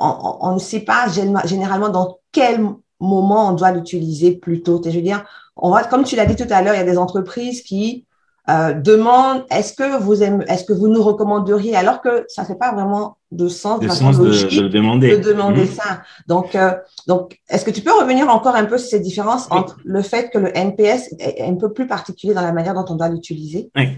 on, 0.00 0.54
ne 0.54 0.58
sait 0.58 0.80
pas 0.80 1.06
généralement 1.44 1.88
dans 1.88 2.18
quel 2.30 2.60
moment 3.00 3.48
on 3.48 3.52
doit 3.52 3.72
l'utiliser 3.72 4.36
plutôt. 4.36 4.80
Je 4.84 4.90
veux 4.90 5.02
dire, 5.02 5.24
on 5.56 5.70
va, 5.70 5.84
comme 5.84 6.04
tu 6.04 6.14
l'as 6.14 6.26
dit 6.26 6.36
tout 6.36 6.52
à 6.52 6.62
l'heure, 6.62 6.74
il 6.74 6.78
y 6.78 6.80
a 6.80 6.84
des 6.84 6.98
entreprises 6.98 7.62
qui 7.62 8.06
euh, 8.48 8.72
demande 8.72 9.44
est-ce 9.50 9.74
que 9.74 10.00
vous 10.00 10.22
aimez, 10.22 10.44
est-ce 10.48 10.64
que 10.64 10.72
vous 10.72 10.88
nous 10.88 11.02
recommanderiez 11.02 11.76
alors 11.76 12.00
que 12.00 12.24
ça 12.28 12.44
fait 12.44 12.54
pas 12.54 12.72
vraiment 12.72 13.18
de 13.30 13.46
sens, 13.48 13.80
de, 13.80 13.88
sens 13.88 14.18
de, 14.18 14.68
demander, 14.68 15.18
de 15.18 15.22
demander 15.22 15.64
mmh. 15.64 15.66
ça. 15.66 16.02
Donc, 16.28 16.54
euh, 16.54 16.72
donc, 17.06 17.38
est-ce 17.50 17.64
que 17.66 17.70
tu 17.70 17.82
peux 17.82 17.92
revenir 17.92 18.26
encore 18.30 18.56
un 18.56 18.64
peu 18.64 18.78
sur 18.78 18.88
cette 18.88 19.02
différence 19.02 19.48
entre 19.50 19.76
le 19.84 20.00
fait 20.00 20.30
que 20.32 20.38
le 20.38 20.56
NPS 20.56 21.14
est 21.18 21.44
un 21.44 21.56
peu 21.56 21.72
plus 21.72 21.86
particulier 21.86 22.32
dans 22.32 22.40
la 22.40 22.52
manière 22.52 22.72
dont 22.72 22.86
on 22.88 22.94
doit 22.94 23.10
l'utiliser? 23.10 23.70
Oui. 23.76 23.88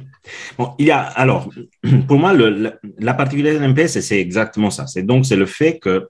Bon, 0.58 0.72
il 0.78 0.86
y 0.86 0.90
a 0.90 1.00
alors 1.00 1.48
pour 2.08 2.18
moi 2.18 2.32
le, 2.32 2.72
la, 2.98 3.14
particularité 3.14 3.60
de 3.60 3.66
NPS 3.66 4.00
c'est 4.00 4.18
exactement 4.18 4.70
ça. 4.70 4.88
C'est 4.88 5.04
donc 5.04 5.26
c'est 5.26 5.36
le 5.36 5.46
fait 5.46 5.78
que 5.78 6.08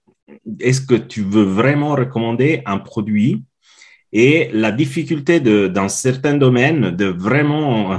est-ce 0.59 0.80
que 0.80 0.94
tu 0.94 1.23
veux 1.23 1.44
vraiment 1.44 1.94
recommander 1.94 2.62
un 2.64 2.78
produit 2.78 3.44
et 4.12 4.50
la 4.52 4.73
difficulté 4.73 5.40
de, 5.40 5.69
dans 5.69 5.88
certains 5.88 6.37
domaines 6.37 6.90
de 6.90 7.07
vraiment 7.07 7.93
euh, 7.95 7.97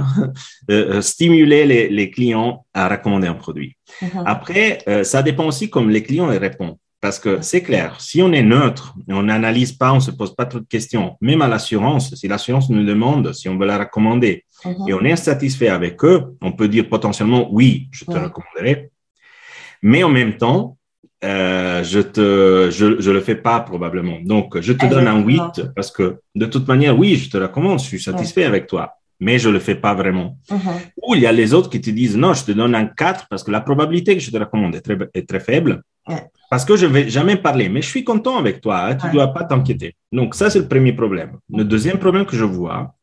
euh, 0.70 1.02
stimuler 1.02 1.64
les, 1.64 1.88
les, 1.88 2.10
clients 2.10 2.66
à 2.74 2.88
recommander 2.88 3.28
un 3.28 3.34
produit. 3.34 3.76
Uh-huh. 4.02 4.22
Après, 4.26 4.78
euh, 4.88 5.04
ça 5.04 5.22
dépend 5.22 5.46
aussi 5.46 5.70
comme 5.70 5.90
les 5.90 6.02
clients 6.02 6.30
y 6.32 6.38
répondent. 6.38 6.76
Parce 7.00 7.18
que 7.18 7.42
c'est 7.42 7.62
clair, 7.62 8.00
si 8.00 8.22
on 8.22 8.32
est 8.32 8.44
neutre, 8.44 8.94
on 9.08 9.24
n'analyse 9.24 9.72
pas, 9.72 9.92
on 9.92 9.98
se 9.98 10.12
pose 10.12 10.36
pas 10.36 10.46
trop 10.46 10.60
de 10.60 10.66
questions, 10.66 11.16
même 11.20 11.42
à 11.42 11.48
l'assurance, 11.48 12.14
si 12.14 12.28
l'assurance 12.28 12.70
nous 12.70 12.84
demande 12.84 13.32
si 13.32 13.48
on 13.48 13.58
veut 13.58 13.66
la 13.66 13.78
recommander 13.78 14.44
uh-huh. 14.64 14.88
et 14.88 14.94
on 14.94 15.04
est 15.04 15.10
insatisfait 15.10 15.68
avec 15.68 16.04
eux, 16.04 16.36
on 16.40 16.52
peut 16.52 16.68
dire 16.68 16.88
potentiellement 16.88 17.48
oui, 17.50 17.88
je 17.90 18.04
te 18.04 18.12
recommanderai. 18.12 18.90
Mais 19.82 20.04
en 20.04 20.10
même 20.10 20.36
temps, 20.36 20.76
euh, 21.24 21.84
je 21.84 22.00
te, 22.00 22.68
je, 22.70 23.00
je 23.00 23.10
le 23.10 23.20
fais 23.20 23.36
pas 23.36 23.60
probablement. 23.60 24.18
Donc, 24.22 24.60
je 24.60 24.72
te 24.72 24.86
donne 24.86 25.06
un 25.06 25.20
8 25.20 25.72
parce 25.74 25.90
que 25.90 26.16
de 26.34 26.46
toute 26.46 26.66
manière, 26.66 26.98
oui, 26.98 27.16
je 27.16 27.30
te 27.30 27.36
recommande, 27.36 27.78
je 27.78 27.84
suis 27.84 28.00
satisfait 28.00 28.44
avec 28.44 28.66
toi, 28.66 28.94
mais 29.20 29.38
je 29.38 29.48
le 29.48 29.60
fais 29.60 29.76
pas 29.76 29.94
vraiment. 29.94 30.36
Uh-huh. 30.50 30.58
Ou 31.02 31.14
il 31.14 31.22
y 31.22 31.26
a 31.26 31.32
les 31.32 31.54
autres 31.54 31.70
qui 31.70 31.80
te 31.80 31.90
disent 31.90 32.16
non, 32.16 32.34
je 32.34 32.44
te 32.44 32.52
donne 32.52 32.74
un 32.74 32.86
4 32.86 33.26
parce 33.28 33.44
que 33.44 33.50
la 33.50 33.60
probabilité 33.60 34.14
que 34.14 34.22
je 34.22 34.30
te 34.30 34.36
recommande 34.36 34.74
est 34.74 34.80
très, 34.80 34.98
est 35.14 35.28
très 35.28 35.40
faible. 35.40 35.82
Parce 36.50 36.64
que 36.64 36.76
je 36.76 36.86
vais 36.86 37.08
jamais 37.08 37.36
parler, 37.36 37.68
mais 37.68 37.80
je 37.80 37.88
suis 37.88 38.04
content 38.04 38.36
avec 38.36 38.60
toi, 38.60 38.86
hein, 38.86 38.96
tu 38.96 39.08
dois 39.10 39.28
pas 39.28 39.44
t'inquiéter. 39.44 39.94
Donc, 40.10 40.34
ça, 40.34 40.50
c'est 40.50 40.58
le 40.58 40.68
premier 40.68 40.92
problème. 40.92 41.38
Le 41.48 41.64
deuxième 41.64 41.98
problème 41.98 42.26
que 42.26 42.36
je 42.36 42.44
vois 42.44 42.94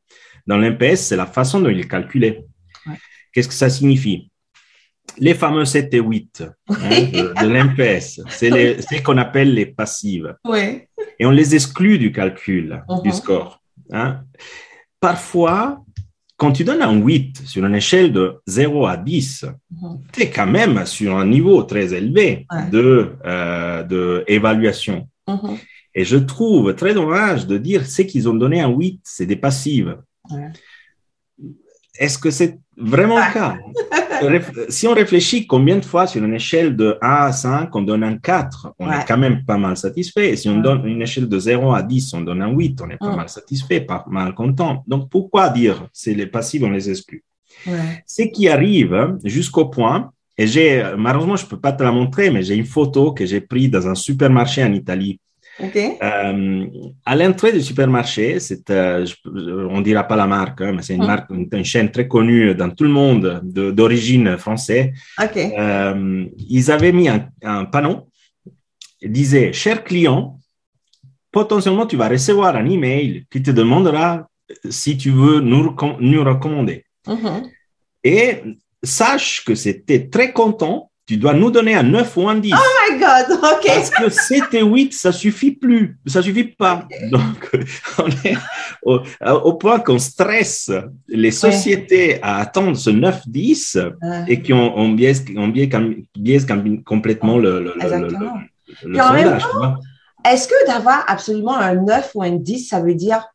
dans 0.45 0.57
l'MPS, 0.57 0.97
c'est 0.97 1.15
la 1.15 1.25
façon 1.25 1.59
dont 1.61 1.69
il 1.69 1.79
est 1.79 1.87
calculé. 1.87 2.45
Qu'est-ce 3.31 3.47
que 3.47 3.53
ça 3.53 3.69
signifie? 3.69 4.28
Les 5.17 5.33
fameux 5.33 5.65
7 5.65 5.93
et 5.93 5.99
8 5.99 6.43
hein, 6.69 6.75
de, 6.89 7.33
de 7.41 7.47
l'MPS, 7.47 8.21
c'est 8.29 8.81
ce 8.81 9.01
qu'on 9.01 9.17
appelle 9.17 9.53
les 9.53 9.65
passives. 9.65 10.35
Oui. 10.45 10.81
Et 11.19 11.25
on 11.25 11.31
les 11.31 11.55
exclut 11.55 11.97
du 11.97 12.11
calcul 12.11 12.81
du 13.03 13.09
Mhm. 13.09 13.13
score. 13.15 13.61
hein. 13.91 14.21
Parfois, 14.99 15.83
quand 16.37 16.51
tu 16.51 16.63
donnes 16.63 16.81
un 16.81 16.93
8 16.97 17.41
sur 17.45 17.65
une 17.65 17.75
échelle 17.75 18.11
de 18.13 18.35
0 18.47 18.85
à 18.85 18.97
10, 18.97 19.45
Mhm. 19.71 19.99
tu 20.13 20.21
es 20.23 20.29
quand 20.29 20.47
même 20.47 20.85
sur 20.85 21.17
un 21.17 21.25
niveau 21.25 21.63
très 21.63 21.93
élevé 21.93 22.45
Ouais. 22.51 22.69
de, 22.69 23.13
euh, 23.25 23.83
de 23.83 24.23
évaluation. 24.27 25.07
Mhm. 25.27 25.57
Et 25.95 26.05
je 26.05 26.17
trouve 26.17 26.75
très 26.75 26.93
dommage 26.93 27.47
de 27.47 27.57
dire 27.57 27.85
c'est 27.85 28.05
qu'ils 28.05 28.29
ont 28.29 28.33
donné 28.35 28.61
un 28.61 28.69
8, 28.69 29.01
c'est 29.03 29.25
des 29.25 29.35
passives. 29.35 29.97
Ouais. 30.29 30.49
Est-ce 31.99 32.17
que 32.17 32.31
c'est 32.31 32.57
vraiment 32.77 33.17
le 33.17 33.33
cas? 33.33 33.57
Réf- 34.21 34.65
Si 34.69 34.87
on 34.87 34.93
réfléchit 34.93 35.45
combien 35.47 35.77
de 35.77 35.85
fois 35.85 36.07
sur 36.07 36.23
une 36.23 36.33
échelle 36.33 36.75
de 36.75 36.97
1 37.01 37.09
à 37.29 37.31
5, 37.31 37.73
on 37.75 37.81
donne 37.83 38.03
un 38.03 38.17
4, 38.17 38.73
on 38.79 38.87
Ouais. 38.89 38.95
est 38.99 39.05
quand 39.07 39.17
même 39.17 39.43
pas 39.45 39.57
mal 39.57 39.75
satisfait. 39.77 40.31
Et 40.31 40.35
si 40.35 40.47
on 40.49 40.59
donne 40.59 40.85
une 40.87 41.01
échelle 41.01 41.27
de 41.29 41.39
0 41.39 41.73
à 41.73 41.81
10, 41.83 42.13
on 42.13 42.21
donne 42.21 42.41
un 42.41 42.49
8, 42.51 42.81
on 42.81 42.89
est 42.89 42.97
pas 42.97 43.11
Mm. 43.13 43.15
mal 43.17 43.29
satisfait, 43.29 43.81
pas 43.81 44.03
mal 44.09 44.33
content. 44.33 44.83
Donc 44.87 45.09
pourquoi 45.09 45.49
dire 45.49 45.85
c'est 45.93 46.13
les 46.13 46.27
passives, 46.27 46.63
on 46.63 46.71
les 46.71 46.89
exclut? 46.89 47.23
Ouais. 47.67 48.03
Ce 48.05 48.23
qui 48.23 48.47
arrive 48.49 49.17
jusqu'au 49.23 49.65
point, 49.65 50.11
et 50.37 50.47
j'ai, 50.47 50.83
malheureusement, 50.97 51.35
je 51.35 51.45
peux 51.45 51.59
pas 51.59 51.73
te 51.73 51.83
la 51.83 51.91
montrer, 51.91 52.29
mais 52.31 52.43
j'ai 52.43 52.55
une 52.55 52.65
photo 52.77 53.11
que 53.11 53.25
j'ai 53.25 53.41
prise 53.41 53.69
dans 53.71 53.85
un 53.89 53.95
supermarché 53.95 54.63
en 54.63 54.71
Italie. 54.73 55.19
Euh, 56.01 56.65
à 57.05 57.15
l'entrée 57.15 57.51
du 57.51 57.61
supermarché, 57.61 58.39
c'est, 58.39 58.69
euh, 58.69 59.05
on 59.69 59.81
dira 59.81 60.03
pas 60.03 60.15
la 60.15 60.27
marque, 60.27 60.61
hein, 60.61 60.71
mais 60.73 60.81
c'est 60.81 60.95
une 60.95 61.03
Mm. 61.03 61.07
marque, 61.07 61.29
une, 61.31 61.47
une 61.51 61.65
chaîne 61.65 61.91
très 61.91 62.07
connue 62.07 62.55
dans 62.55 62.69
tout 62.69 62.85
le 62.85 62.89
monde 62.91 63.41
de- 63.43 63.71
d'origine 63.71 64.37
française. 64.37 64.87
Euh, 65.57 66.25
ils 66.37 66.71
avaient 66.71 66.91
mis 66.93 67.09
un, 67.09 67.27
un 67.43 67.65
panneau 67.65 68.07
qui 68.99 69.09
disait, 69.09 69.51
cher 69.53 69.83
client, 69.83 70.39
potentiellement 71.31 71.85
tu 71.85 71.95
vas 71.97 72.09
recevoir 72.09 72.55
un 72.55 72.65
email 72.69 73.25
qui 73.31 73.41
te 73.43 73.51
demandera 73.51 74.27
si 74.69 74.97
tu 74.97 75.11
veux 75.11 75.39
nous, 75.41 75.75
nous 75.99 76.23
recommander. 76.23 76.85
Mhm. 77.07 77.43
Et 78.03 78.41
sache 78.83 79.43
que 79.45 79.55
c'était 79.55 80.07
très 80.07 80.31
content, 80.31 80.88
tu 81.09 81.17
dois 81.17 81.33
nous 81.33 81.49
donner 81.49 81.73
un 81.73 81.81
9 81.81 82.17
ou 82.17 82.29
un 82.29 82.35
10. 82.35 82.53
Oh 82.53 82.57
my 82.93 82.99
God. 82.99 83.39
OK. 83.41 83.65
Parce 83.65 83.89
que 83.89 84.09
7 84.11 84.43
et 84.53 84.61
8, 84.61 84.93
ça 84.93 85.11
suffit 85.11 85.49
plus, 85.53 85.97
ça 86.05 86.21
suffit 86.21 86.43
pas. 86.43 86.87
Donc, 87.09 87.49
on 87.97 88.07
est 88.23 88.37
au, 88.83 88.99
au 89.43 89.53
point 89.55 89.79
qu'on 89.79 89.97
stresse 89.97 90.69
les 91.07 91.31
sociétés 91.31 92.19
à 92.21 92.37
attendre 92.37 92.77
ce 92.77 92.91
9-10 92.91 93.91
Ouais. 94.03 94.23
et 94.27 94.39
qui 94.39 94.53
ont, 94.53 94.77
on 94.77 94.89
biaise, 94.89 95.25
on 95.35 95.47
biaise, 95.47 95.69
biaise 96.15 96.45
complètement 96.85 97.39
le, 97.39 97.59
le, 97.59 97.73
le- 97.75 97.83
Exactement. 97.83 98.33
le- 98.83 98.89
le 98.91 99.13
même 99.13 99.39
sondage. 99.39 99.73
Est-ce 100.29 100.47
que 100.47 100.67
d'avoir 100.67 101.05
absolument 101.07 101.57
un 101.57 101.73
9 101.73 102.11
ou 102.13 102.21
un 102.21 102.33
10, 102.35 102.67
ça 102.69 102.81
veut 102.81 102.93
dire 102.93 103.25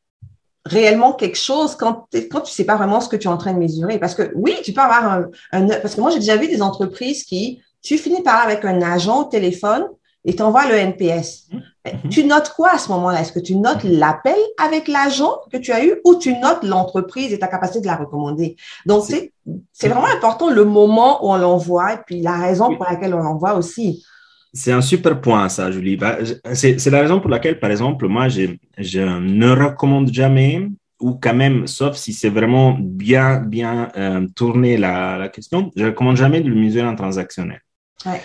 réellement 0.65 1.13
quelque 1.13 1.39
chose 1.39 1.77
quand, 1.77 2.07
quand 2.31 2.41
tu 2.41 2.53
sais 2.53 2.65
pas 2.65 2.77
vraiment 2.77 3.01
ce 3.01 3.09
que 3.09 3.17
tu 3.17 3.29
es 3.29 3.31
en 3.31 3.37
train 3.37 3.53
de 3.53 3.59
mesurer? 3.59 3.99
Parce 3.99 4.15
que 4.15 4.33
oui, 4.35 4.57
tu 4.65 4.73
peux 4.73 4.81
avoir 4.81 5.05
un, 5.13 5.27
un 5.53 5.61
9. 5.61 5.83
Parce 5.83 5.95
que 5.95 6.01
moi, 6.01 6.11
j'ai 6.11 6.19
déjà 6.21 6.37
vu 6.37 6.49
des 6.49 6.63
entreprises 6.63 7.25
qui, 7.25 7.61
tu 7.83 7.99
finis 7.99 8.23
par 8.23 8.43
avec 8.43 8.65
un 8.65 8.81
agent 8.81 9.23
au 9.23 9.25
téléphone 9.25 9.87
et 10.25 10.35
t'envoies 10.35 10.67
le 10.69 10.75
NPS. 10.77 11.49
Mais 11.53 11.61
Mhm. 12.03 12.09
Tu 12.11 12.25
notes 12.25 12.49
quoi 12.57 12.71
à 12.73 12.79
ce 12.79 12.89
moment-là? 12.93 13.21
Est-ce 13.21 13.31
que 13.33 13.41
tu 13.41 13.57
notes 13.57 13.83
l'appel 13.85 14.39
avec 14.59 14.89
l'agent 14.89 15.33
que 15.53 15.59
tu 15.59 15.71
as 15.71 15.85
eu 15.85 16.01
ou 16.07 16.15
tu 16.15 16.33
notes 16.39 16.63
l'entreprise 16.63 17.31
et 17.35 17.39
ta 17.39 17.47
capacité 17.47 17.83
de 17.83 17.87
la 17.87 17.97
recommander? 17.97 18.57
Donc, 18.87 19.05
C'est- 19.05 19.89
vraiment 19.89 20.07
important 20.07 20.49
le 20.49 20.65
moment 20.65 21.23
où 21.23 21.31
on 21.31 21.37
l'envoie 21.37 21.93
et 21.93 21.99
puis 22.07 22.23
la 22.23 22.39
raison 22.39 22.75
pour 22.75 22.87
laquelle 22.87 23.13
on 23.13 23.19
l'envoie 23.19 23.53
aussi. 23.55 24.03
C'est 24.55 24.71
un 24.71 24.81
super 24.81 25.21
point, 25.21 25.49
ça, 25.49 25.73
Julie. 25.73 25.97
Bah, 25.97 26.19
C'est 26.55 26.87
la 26.87 27.01
raison 27.01 27.21
pour 27.21 27.29
laquelle, 27.29 27.59
par 27.59 27.73
exemple, 27.73 28.07
moi, 28.07 28.29
je 28.29 28.47
ne 29.01 29.51
recommande 29.51 30.13
jamais, 30.13 30.69
ou 31.01 31.15
quand 31.15 31.35
même, 31.35 31.67
sauf 31.67 31.97
si 31.97 32.13
c'est 32.13 32.29
vraiment 32.29 32.79
bien, 32.81 33.41
bien 33.41 33.91
euh, 33.97 34.27
tourné 34.35 34.77
la, 34.77 35.19
la 35.19 35.29
question, 35.29 35.73
je 35.75 35.83
ne 35.83 35.89
recommande 35.89 36.17
jamais 36.17 36.41
de 36.41 36.49
le 36.49 36.55
mesurer 36.55 36.87
en 36.87 36.95
transactionnel. 36.95 37.61
Ouais. 38.07 38.21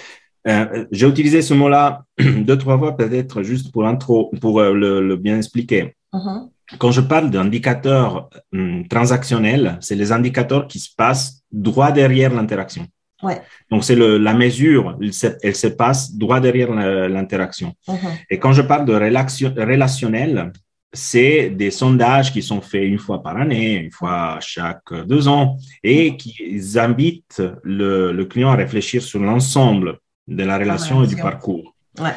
Euh, 0.48 0.86
j'ai 0.92 1.08
utilisé 1.08 1.42
ce 1.42 1.56
mot-là 1.56 2.04
deux, 2.20 2.58
trois 2.58 2.78
fois, 2.78 2.96
peut-être 2.96 3.42
juste 3.42 3.72
pour 3.72 3.88
intro, 3.88 4.32
pour 4.40 4.60
euh, 4.60 4.74
le, 4.74 5.02
le 5.02 5.16
bien 5.18 5.38
expliquer. 5.38 5.96
Mhm. 6.14 6.50
Quand 6.78 6.92
je 6.92 7.02
parle 7.02 7.32
d'indicateurs 7.32 8.30
hum, 8.54 8.88
transactionnels, 8.88 9.78
c'est 9.82 9.96
les 9.96 10.12
indicateurs 10.12 10.68
qui 10.68 10.78
se 10.78 10.94
passent 10.96 11.42
droit 11.52 11.92
derrière 11.92 12.32
l'interaction. 12.32 12.86
Ouais. 13.22 13.42
Donc, 13.70 13.84
c'est 13.84 13.96
la 13.96 14.34
mesure, 14.34 14.98
elle 15.02 15.14
se, 15.14 15.28
elle 15.44 15.56
se 15.56 15.68
passe 15.68 16.16
droit 16.16 16.40
derrière 16.40 16.72
l'interaction. 16.74 17.74
Mhm. 17.88 17.98
Et 18.30 18.40
quand 18.40 18.54
je 18.54 18.62
parle 18.62 18.86
de 18.86 18.94
relation- 18.94 19.54
relationnel, 19.56 20.52
c'est 20.92 21.50
des 21.52 21.70
sondages 21.70 22.32
qui 22.34 22.42
sont 22.42 22.62
faits 22.62 22.84
une 22.84 22.98
fois 22.98 23.22
par 23.22 23.38
année, 23.38 23.76
une 23.76 23.92
fois 23.92 24.38
chaque 24.40 24.94
deux 25.06 25.28
ans, 25.28 25.58
et 25.84 26.18
qui 26.18 26.34
invitent 26.78 27.44
le, 27.64 28.12
le 28.12 28.26
client 28.26 28.50
à 28.50 28.56
réfléchir 28.56 29.02
sur 29.02 29.20
l'ensemble 29.20 30.00
de 30.28 30.44
la 30.44 30.58
relation 30.58 31.04
et 31.04 31.08
du 31.08 31.16
parcours. 31.16 31.76
Ouais. 32.00 32.12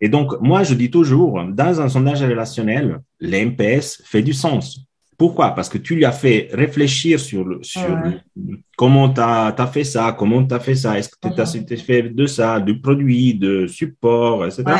Et 0.00 0.08
donc, 0.08 0.32
moi, 0.40 0.62
je 0.62 0.74
dis 0.74 0.90
toujours, 0.90 1.42
dans 1.44 1.80
un 1.80 1.88
sondage 1.88 2.22
relationnel, 2.22 2.98
l'MPS 3.20 4.02
fait 4.04 4.22
du 4.22 4.32
sens. 4.32 4.80
Pourquoi? 5.16 5.54
Parce 5.54 5.68
que 5.68 5.78
tu 5.78 5.94
lui 5.94 6.04
as 6.04 6.12
fait 6.12 6.48
réfléchir 6.52 7.20
sur, 7.20 7.44
le, 7.44 7.58
sur 7.62 7.82
Ouais. 7.82 8.20
le- 8.36 8.58
comment 8.76 9.08
tu 9.10 9.20
as, 9.20 9.70
fait 9.72 9.84
ça, 9.84 10.14
comment 10.18 10.44
tu 10.44 10.54
as 10.54 10.60
fait 10.60 10.74
ça, 10.74 10.98
est-ce 10.98 11.08
que 11.08 11.28
tu 11.28 11.40
as 11.40 11.46
satisfait 11.46 12.02
de 12.02 12.26
ça, 12.26 12.58
du 12.60 12.80
produit, 12.80 13.34
de 13.34 13.66
support, 13.66 14.44
etc. 14.46 14.62
Ouais. 14.66 14.72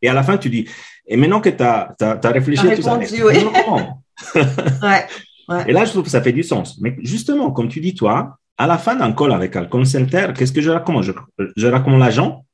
Et 0.00 0.08
à 0.08 0.14
la 0.14 0.22
fin, 0.22 0.36
tu 0.38 0.48
dis, 0.50 0.66
et 1.06 1.16
maintenant 1.16 1.40
que 1.40 1.50
tu 1.50 1.62
as, 1.62 1.94
réfléchi 2.24 2.62
T'as 2.66 2.72
à 2.72 2.76
tout 2.76 2.82
ça, 2.82 2.98
oui. 2.98 3.06
tu. 3.08 4.38
Et 5.68 5.72
là, 5.72 5.84
je 5.84 5.90
trouve 5.90 6.04
que 6.04 6.10
ça 6.10 6.22
fait 6.22 6.32
du 6.32 6.42
sens. 6.42 6.78
Mais 6.80 6.96
justement, 7.02 7.50
comme 7.50 7.68
tu 7.68 7.80
dis, 7.80 7.94
toi, 7.94 8.38
à 8.56 8.66
la 8.66 8.78
fin 8.78 8.94
d'un 8.94 9.12
call 9.12 9.32
avec 9.32 9.54
un 9.56 9.64
call 9.66 9.84
center, 9.86 10.28
qu'est-ce 10.36 10.52
que 10.52 10.60
je 10.60 10.70
recommande 10.70 11.02
je, 11.04 11.12
je 11.56 11.66
recommande 11.66 12.00
l'agent 12.00 12.44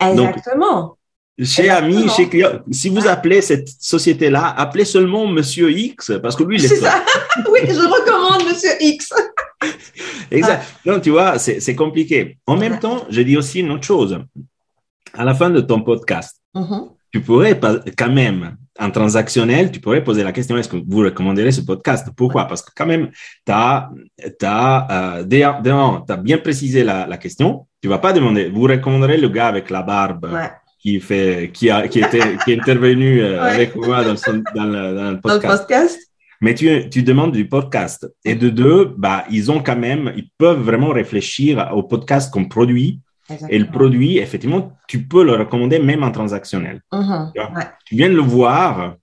Donc, 0.00 0.36
Exactement. 0.36 0.96
Chez 1.38 1.64
Exactement. 1.64 1.98
ami, 1.98 2.08
chez 2.08 2.28
client. 2.28 2.60
Si 2.70 2.88
vous 2.88 3.06
appelez 3.06 3.42
cette 3.42 3.68
société-là, 3.80 4.54
appelez 4.56 4.84
seulement 4.86 5.26
Monsieur 5.26 5.70
X 5.70 6.12
parce 6.22 6.34
que 6.36 6.44
lui, 6.44 6.56
il 6.58 6.64
est 6.64 6.68
C'est 6.68 6.76
ça. 6.76 7.02
oui, 7.52 7.60
je 7.64 7.74
recommande 7.80 8.48
Monsieur 8.48 8.70
X. 8.80 9.12
Exact. 10.30 10.64
Non, 10.84 10.98
tu 11.00 11.10
vois, 11.10 11.38
c'est 11.38 11.74
compliqué. 11.74 12.38
En 12.46 12.56
même 12.56 12.78
temps, 12.78 13.04
je 13.10 13.20
dis 13.22 13.36
aussi 13.36 13.60
une 13.60 13.70
autre 13.70 13.84
chose. 13.84 14.18
À 15.14 15.24
la 15.24 15.34
fin 15.34 15.50
de 15.50 15.60
ton 15.60 15.80
podcast, 15.82 16.40
Mhm. 16.54 16.88
tu 17.12 17.20
pourrais 17.20 17.58
quand 17.96 18.10
même, 18.10 18.56
en 18.78 18.90
transactionnel, 18.90 19.70
tu 19.70 19.80
pourrais 19.80 20.02
poser 20.04 20.22
la 20.24 20.32
question, 20.32 20.56
est-ce 20.56 20.68
que 20.68 20.76
vous 20.86 20.98
recommanderez 21.00 21.52
ce 21.52 21.60
podcast? 21.62 22.08
Pourquoi? 22.16 22.46
Parce 22.46 22.62
que 22.62 22.70
quand 22.74 22.86
même, 22.86 23.10
tu 23.46 23.52
as, 23.52 23.90
bien 26.22 26.38
précisé 26.38 26.82
la, 26.84 27.06
la 27.06 27.16
question. 27.18 27.66
Tu 27.82 27.88
vas 27.88 27.98
pas 27.98 28.12
demander, 28.12 28.48
vous 28.48 28.62
recommanderez 28.62 29.16
le 29.18 29.28
gars 29.28 29.48
avec 29.48 29.70
la 29.70 29.82
barbe 29.82 30.30
Ouais. 30.32 30.50
Qui, 30.86 31.00
fait, 31.00 31.50
qui, 31.52 31.68
a, 31.68 31.88
qui, 31.88 31.98
était, 31.98 32.36
qui 32.44 32.52
est 32.52 32.60
intervenu 32.60 33.20
euh, 33.20 33.42
Ouais. 33.42 33.50
avec 33.56 33.74
moi 33.74 34.04
dans, 34.04 34.16
son- 34.16 34.44
dans 34.54 34.64
le, 34.64 34.94
dans 34.94 35.10
le 35.10 35.16
Dans 35.16 35.34
le 35.34 35.40
podcast. 35.40 35.98
Mais 36.40 36.54
tu, 36.54 36.88
tu 36.90 37.02
demandes 37.02 37.32
du 37.32 37.48
podcast. 37.48 38.06
Et 38.24 38.36
de 38.36 38.50
deux, 38.50 38.94
bah, 38.96 39.24
ils 39.30 39.50
ont 39.50 39.60
quand 39.62 39.74
même, 39.76 40.12
ils 40.16 40.28
peuvent 40.38 40.60
vraiment 40.60 40.90
réfléchir 40.90 41.70
au 41.74 41.82
podcast 41.82 42.32
comme 42.32 42.48
produit. 42.48 43.00
Et 43.48 43.58
le 43.58 43.66
produit, 43.66 44.18
effectivement, 44.18 44.70
tu 44.86 45.02
peux 45.02 45.24
le 45.24 45.32
recommander 45.32 45.80
même 45.80 46.04
en 46.04 46.12
transactionnel. 46.12 46.80
Mhm. 46.92 47.32
Tu. 47.34 47.40
Ouais. 47.40 47.64
Tu 47.86 47.96
viens 47.96 48.08
de 48.08 48.14
le 48.14 48.20
voir 48.22 48.94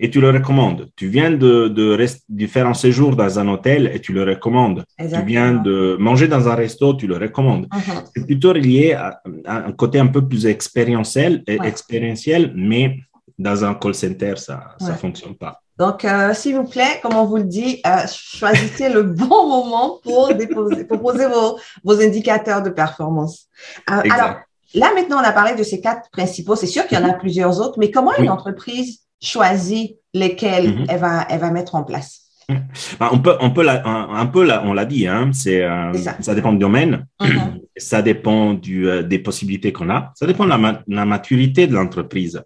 et 0.00 0.10
tu 0.10 0.20
le 0.20 0.30
recommandes. 0.30 0.88
Tu 0.96 1.08
viens 1.08 1.30
de, 1.30 1.68
de, 1.68 1.96
rest- 1.96 2.24
de 2.28 2.46
faire 2.46 2.66
un 2.68 2.74
séjour 2.74 3.16
dans 3.16 3.38
un 3.38 3.48
hôtel 3.48 3.90
et 3.92 4.00
tu 4.00 4.12
le 4.12 4.22
recommandes. 4.22 4.84
Tu 4.98 5.22
viens 5.26 5.52
de 5.54 5.96
manger 5.98 6.28
dans 6.28 6.48
un 6.48 6.54
resto, 6.54 6.94
tu 6.94 7.06
le 7.06 7.16
recommandes. 7.16 7.66
Mhm. 7.72 7.94
C'est 8.14 8.26
plutôt 8.26 8.52
lié 8.52 8.92
à, 8.92 9.20
à 9.44 9.56
un 9.66 9.72
côté 9.72 9.98
un 9.98 10.06
peu 10.06 10.26
plus 10.26 10.46
expérientiel, 10.46 11.42
Ouais. 11.48 11.58
expérientiel 11.66 12.52
mais 12.54 12.96
dans 13.38 13.64
un 13.64 13.74
call 13.74 13.94
center, 13.94 14.34
ça 14.36 14.74
ne 14.80 14.86
Ouais. 14.86 14.94
fonctionne 14.94 15.34
pas. 15.34 15.60
Donc, 15.78 16.04
euh, 16.04 16.34
s'il 16.34 16.56
vous 16.56 16.64
plaît, 16.64 16.98
comme 17.02 17.14
on 17.14 17.24
vous 17.24 17.36
le 17.36 17.44
dit, 17.44 17.80
euh, 17.86 17.98
choisissez 18.12 18.88
le 18.88 19.02
bon 19.22 19.48
moment 19.48 20.00
pour, 20.02 20.34
déposer, 20.34 20.84
pour 20.84 21.00
poser 21.00 21.26
vos, 21.26 21.56
vos 21.84 22.00
indicateurs 22.00 22.62
de 22.62 22.70
performance. 22.70 23.46
Euh, 23.90 24.00
alors, 24.10 24.36
là, 24.74 24.90
maintenant, 24.94 25.18
on 25.20 25.24
a 25.24 25.30
parlé 25.32 25.54
de 25.54 25.62
ces 25.62 25.80
quatre 25.80 26.10
principaux. 26.10 26.56
C'est 26.56 26.66
sûr 26.66 26.84
qu'il 26.88 26.98
y 26.98 27.00
en 27.00 27.08
a 27.08 27.12
plusieurs 27.14 27.60
autres, 27.60 27.78
mais 27.78 27.90
comment 27.92 28.10
Oui. 28.18 28.24
une 28.24 28.30
entreprise 28.30 29.02
choisit 29.22 29.96
lesquels 30.14 30.70
Mhm. 30.80 30.86
elle, 30.88 30.98
va, 31.00 31.26
elle 31.28 31.40
va 31.40 31.50
mettre 31.50 31.74
en 31.74 31.84
place? 31.84 32.22
Bah, 32.98 33.10
On 33.12 33.18
peut, 33.18 33.36
on 33.40 33.50
peut, 33.50 33.62
la- 33.62 33.86
un, 33.86 34.14
un 34.14 34.26
peu, 34.26 34.44
la- 34.44 34.64
on 34.64 34.72
l'a 34.72 34.84
dit, 34.86 35.06
hein, 35.06 35.30
c'est, 35.32 35.62
euh, 35.62 35.92
ça. 35.94 36.16
ça 36.20 36.34
dépend 36.34 36.52
du 36.52 36.58
domaine, 36.58 37.06
Mhm. 37.20 37.60
ça 37.76 38.00
dépend 38.02 38.54
du, 38.54 38.88
euh, 38.88 39.02
des 39.02 39.18
possibilités 39.18 39.72
qu'on 39.72 39.90
a, 39.90 40.12
ça 40.14 40.26
dépend 40.26 40.44
de 40.44 40.50
la, 40.50 40.58
ma- 40.58 40.82
la 40.86 41.04
maturité 41.04 41.66
de 41.66 41.74
l'entreprise. 41.74 42.42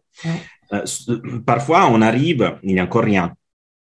Euh, 0.72 0.82
parfois, 1.46 1.88
on 1.90 2.00
arrive, 2.02 2.56
il 2.62 2.74
n'y 2.74 2.80
a 2.80 2.84
encore 2.84 3.04
rien. 3.04 3.32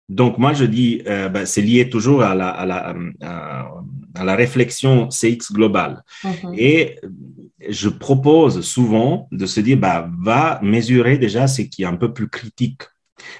Donc, 0.09 0.37
moi, 0.37 0.53
je 0.53 0.65
dis, 0.65 1.01
euh, 1.07 1.29
ben, 1.29 1.45
c'est 1.45 1.61
lié 1.61 1.89
toujours 1.89 2.21
à 2.21 2.35
la, 2.35 2.49
à 2.49 2.65
la, 2.65 2.95
à, 3.21 4.23
la 4.23 4.35
réflexion 4.35 5.07
CX 5.09 5.53
globale. 5.53 6.03
Mhm. 6.23 6.53
Et 6.57 6.99
je 7.69 7.87
propose 7.87 8.61
souvent 8.61 9.27
de 9.31 9.45
se 9.45 9.61
dire, 9.61 9.77
bah, 9.77 10.09
va 10.21 10.59
mesurer 10.61 11.17
déjà 11.17 11.47
ce 11.47 11.61
qui 11.61 11.83
est 11.83 11.85
un 11.85 11.95
peu 11.95 12.13
plus 12.13 12.27
critique. 12.27 12.83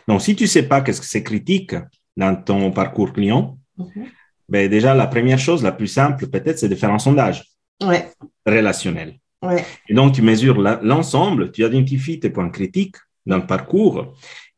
Donc, 0.07 0.21
si 0.21 0.35
tu 0.35 0.47
sais 0.47 0.63
pas 0.63 0.81
qu'est-ce 0.81 1.01
que 1.01 1.07
c'est 1.07 1.23
critique 1.23 1.75
dans 2.15 2.35
ton 2.35 2.71
parcours 2.71 3.11
client, 3.11 3.57
mhm. 3.77 4.05
ben, 4.47 4.69
déjà, 4.69 4.93
la 4.93 5.07
première 5.07 5.39
chose, 5.39 5.63
la 5.63 5.73
plus 5.73 5.87
simple, 5.87 6.27
peut-être, 6.27 6.59
c'est 6.59 6.69
de 6.69 6.75
faire 6.75 6.93
un 6.93 6.99
sondage 6.99 7.43
ouais. 7.83 8.09
relationnel. 8.45 9.15
Ouais. 9.41 9.65
Et 9.89 9.93
donc, 9.93 10.13
tu 10.13 10.21
mesures 10.21 10.61
l'ensemble, 10.61 11.51
tu 11.51 11.65
identifies 11.65 12.19
tes 12.19 12.29
points 12.29 12.49
critiques 12.49 12.95
dans 13.25 13.37
le 13.37 13.45
parcours 13.45 14.13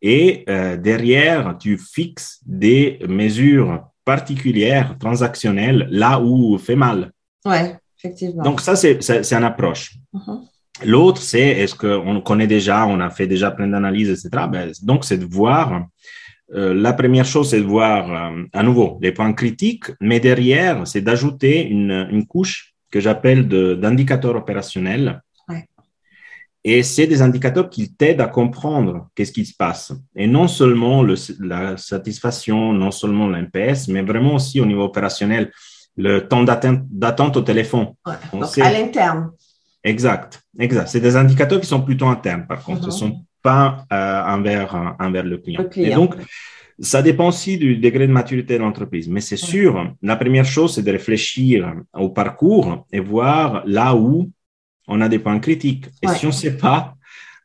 et 0.06 0.44
euh, 0.50 0.76
derrière, 0.76 1.58
tu 1.58 1.78
fixes 1.78 2.42
des 2.46 3.00
mesures 3.08 3.86
particulières, 4.04 4.98
transactionnelles, 5.00 5.88
là 5.90 6.20
où 6.20 6.58
fait 6.58 6.76
mal. 6.76 7.12
Ouais, 7.46 7.78
effectivement. 7.98 8.44
Donc, 8.44 8.60
ça, 8.60 8.76
c'est 8.76 9.00
une 9.32 9.46
approche. 9.46 9.94
Mhm. 10.12 10.42
L'autre, 10.84 11.22
c'est 11.22 11.40
est-ce 11.62 11.76
qu'on 11.76 12.20
connaît 12.20 12.48
déjà, 12.48 12.86
on 12.86 13.00
a 13.00 13.10
fait 13.10 13.28
déjà 13.28 13.50
plein 13.52 13.68
d'analyses, 13.68 14.10
etc. 14.10 14.46
Ben, 14.52 14.72
donc, 14.82 15.06
c'est 15.06 15.18
de 15.18 15.26
voir, 15.26 15.86
euh, 16.54 16.74
la 16.74 16.92
première 16.92 17.26
chose, 17.26 17.52
c'est 17.52 17.62
de 17.62 17.66
voir 17.66 18.12
euh, 18.12 18.44
à 18.52 18.62
nouveau 18.62 19.00
les 19.02 19.14
points 19.14 19.32
critiques, 19.32 19.86
mais 20.02 20.20
derrière, 20.20 20.86
c'est 20.86 21.02
d'ajouter 21.02 21.66
une, 21.66 22.10
une 22.12 22.28
couche 22.28 22.74
que 22.92 23.00
j'appelle 23.00 23.48
d'indicateurs 23.48 24.36
opérationnels 24.36 25.22
et 26.66 26.82
c'est 26.82 27.08
des 27.08 27.22
indicateurs 27.22 27.70
qui 27.70 27.94
t'aident 27.94 28.22
à 28.22 28.28
comprendre 28.28 29.10
qu'est-ce 29.16 29.34
qui 29.34 29.46
se 29.46 29.56
passe. 29.56 29.94
Et 30.16 30.28
non 30.28 30.48
seulement 30.48 31.04
le, 31.04 31.16
la 31.42 31.76
satisfaction, 31.76 32.72
non 32.72 32.92
seulement 32.92 33.28
l'NPS, 33.28 33.90
mais 33.90 34.02
vraiment 34.02 34.36
aussi 34.36 34.62
au 34.62 34.66
niveau 34.66 34.84
opérationnel, 34.84 35.52
le 35.98 36.20
temps 36.22 36.44
d'attente 36.44 37.38
au 37.38 37.42
téléphone. 37.42 37.88
donc 38.32 38.58
à 38.58 38.72
l'interne. 38.72 39.32
Exact, 39.84 40.42
exact. 40.58 40.88
C'est 40.88 41.02
des 41.02 41.18
indicateurs 41.18 41.60
qui 41.60 41.68
sont 41.68 41.82
plutôt 41.82 42.08
internes, 42.08 42.46
par 42.48 42.64
contre. 42.64 42.92
Ce 42.92 43.04
ne 43.04 43.10
mhm. 43.10 43.16
sont 43.16 43.26
pas 43.42 43.86
euh, 43.92 44.24
envers, 44.24 44.96
envers 45.00 45.24
le 45.26 45.38
client. 45.38 45.66
Et 45.76 45.94
donc, 45.94 46.16
ça 46.80 47.02
dépend 47.02 47.28
aussi 47.28 47.58
du 47.58 47.78
degré 47.78 48.08
de 48.08 48.12
maturité 48.14 48.58
de 48.58 48.64
l'entreprise. 48.64 49.10
Mais 49.10 49.22
c'est 49.22 49.38
sûr, 49.38 49.94
la 50.02 50.16
première 50.16 50.46
chose, 50.46 50.76
c'est 50.76 50.84
de 50.84 50.92
réfléchir 50.92 51.74
au 51.94 52.10
parcours 52.10 52.86
et 52.92 53.02
voir 53.02 53.64
là 53.66 53.96
où 53.96 54.32
on 54.88 55.02
a 55.02 55.10
des 55.10 55.20
points 55.20 55.40
critiques. 55.40 55.86
Et 56.02 56.08
si 56.10 56.26
on 56.26 56.30
ne 56.30 56.34
sait 56.34 56.58
pas, 56.58 56.96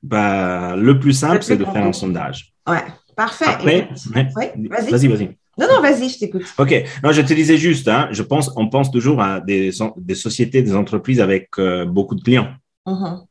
bah, 0.03 0.77
le 0.77 0.99
plus 0.99 1.13
simple, 1.13 1.43
c'est 1.43 1.57
de 1.57 1.65
faire 1.65 1.85
un 1.85 1.93
sondage. 1.93 2.53
Ouais, 2.67 2.85
parfait. 3.17 3.47
Après, 3.47 3.89
vas-y, 4.15 5.09
vas-y. 5.09 5.37
non, 5.59 5.67
non, 5.73 5.81
vas-y, 5.81 6.09
je 6.09 6.19
t'écoute. 6.19 6.45
OK. 6.59 6.85
Non, 7.03 7.13
je 7.13 7.23
te 7.23 7.33
disais 7.33 7.57
juste, 7.57 7.89
hein, 7.89 8.09
je 8.13 8.23
pense, 8.23 8.51
on 8.57 8.69
pense 8.69 8.91
toujours 8.91 9.21
à 9.21 9.41
des, 9.41 9.71
des 9.97 10.15
sociétés, 10.15 10.63
des 10.63 10.75
entreprises 10.75 11.21
avec 11.21 11.49
euh, 11.59 11.85
beaucoup 11.85 12.15
de 12.15 12.23
clients. 12.23 12.53
Mm-hmm. 12.87 13.25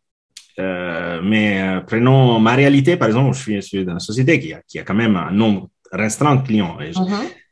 Euh, 0.59 1.21
mais 1.23 1.61
euh, 1.61 1.81
prenons 1.81 2.39
ma 2.39 2.55
réalité, 2.55 2.97
par 2.97 3.07
exemple, 3.07 3.35
je 3.35 3.59
suis, 3.61 3.85
dans 3.85 3.93
une 3.93 3.99
société 3.99 4.39
qui 4.39 4.53
a, 4.53 4.61
qui 4.67 4.79
a 4.79 4.83
quand 4.83 4.95
même 4.95 5.15
un 5.15 5.31
nombre 5.31 5.69
restreint 5.91 6.35
de 6.35 6.45
clients. 6.45 6.77
Et 6.81 6.91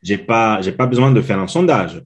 j'ai 0.01 0.17
pas, 0.17 0.61
j'ai 0.61 0.71
pas 0.71 0.87
besoin 0.87 1.11
de 1.11 1.21
faire 1.21 1.39
un 1.39 1.47
sondage. 1.47 2.01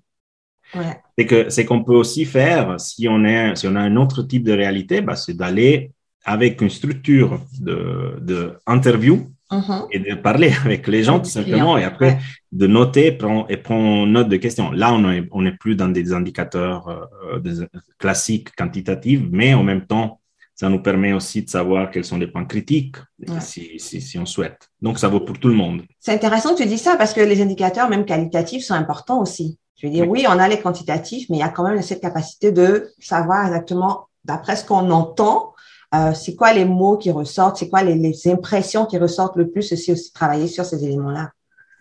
C'est 1.18 1.26
que 1.26 1.50
c'est 1.50 1.66
qu'on 1.66 1.84
peut 1.84 1.96
aussi 1.96 2.26
faire 2.26 2.80
si 2.80 3.08
on 3.08 3.24
est 3.26 3.56
si 3.56 3.68
on 3.68 3.76
a 3.76 3.82
un 3.82 3.96
autre 3.96 4.24
type 4.24 4.44
de 4.44 4.54
réalité, 4.54 5.02
bah, 5.02 5.16
c'est 5.16 5.36
d'aller 5.36 5.92
avec 6.26 6.62
une 6.62 6.70
structure 6.70 7.40
de, 7.60 8.20
de 8.22 8.54
interview 8.68 9.32
mm-hmm. 9.52 9.88
et 9.92 10.00
de 10.00 10.16
parler 10.16 10.52
avec 10.66 10.88
les 10.88 11.04
gens 11.04 11.20
tout 11.20 11.30
simplement 11.30 11.78
et 11.78 11.84
après 11.84 12.20
de 12.52 12.68
noter 12.68 13.12
prend, 13.12 13.48
et 13.48 13.58
prendre 13.58 14.06
note 14.08 14.30
de 14.30 14.38
questions. 14.38 14.72
Là, 14.72 14.94
on 14.94 15.10
est 15.12 15.28
on 15.32 15.46
est 15.46 15.58
plus 15.58 15.76
dans 15.76 15.90
des 15.90 16.14
indicateurs 16.14 16.88
euh, 17.34 17.66
classiques 17.98 18.56
quantitatifs, 18.56 19.22
mais 19.32 19.54
en 19.54 19.64
même 19.64 19.86
temps 19.86 20.20
ça 20.60 20.68
nous 20.68 20.82
permet 20.82 21.14
aussi 21.14 21.42
de 21.42 21.50
savoir 21.50 21.90
quels 21.90 22.04
sont 22.04 22.18
les 22.18 22.28
points 22.28 22.44
critiques 22.44 22.98
si, 23.40 23.80
si, 23.80 24.02
si, 24.02 24.20
on 24.20 24.26
souhaite. 24.26 24.70
Donc, 24.82 25.00
ça 25.00 25.08
vaut 25.08 25.22
pour 25.22 25.40
tout 25.40 25.48
le 25.48 25.54
monde. 25.54 25.84
C'est 26.02 26.12
intéressant 26.12 26.54
que 26.54 26.62
tu 26.62 26.68
dis 26.68 26.78
ça 26.78 26.98
parce 26.98 27.14
que 27.14 27.22
les 27.22 27.42
indicateurs, 27.42 27.90
même 27.90 28.04
qualitatifs, 28.04 28.66
sont 28.66 28.74
importants 28.74 29.22
aussi. 29.22 29.58
Je 29.80 29.88
veux 29.88 29.94
dire, 29.94 30.10
oui, 30.10 30.26
on 30.28 30.38
a 30.38 30.48
les 30.48 30.60
quantitatifs, 30.60 31.30
mais 31.30 31.38
il 31.38 31.40
y 31.40 31.44
a 31.44 31.50
quand 31.50 31.64
même 31.64 31.82
cette 31.82 32.02
capacité 32.02 32.52
de 32.52 32.90
savoir 33.00 33.48
exactement, 33.48 34.08
d'après 34.26 34.58
ce 34.58 34.66
qu'on 34.66 34.92
entend, 34.92 35.54
euh, 35.96 36.14
c'est 36.14 36.36
quoi 36.36 36.52
les 36.52 36.66
mots 36.66 36.98
qui 36.98 37.12
ressortent, 37.12 37.58
c'est 37.58 37.70
quoi 37.70 37.82
les, 37.82 38.28
impressions 38.28 38.86
qui 38.86 38.98
ressortent 38.98 39.38
le 39.38 39.50
plus, 39.50 39.72
aussi, 39.72 39.94
aussi 39.94 40.12
travailler 40.12 40.48
sur 40.48 40.66
ces 40.66 40.84
éléments-là. 40.84 41.32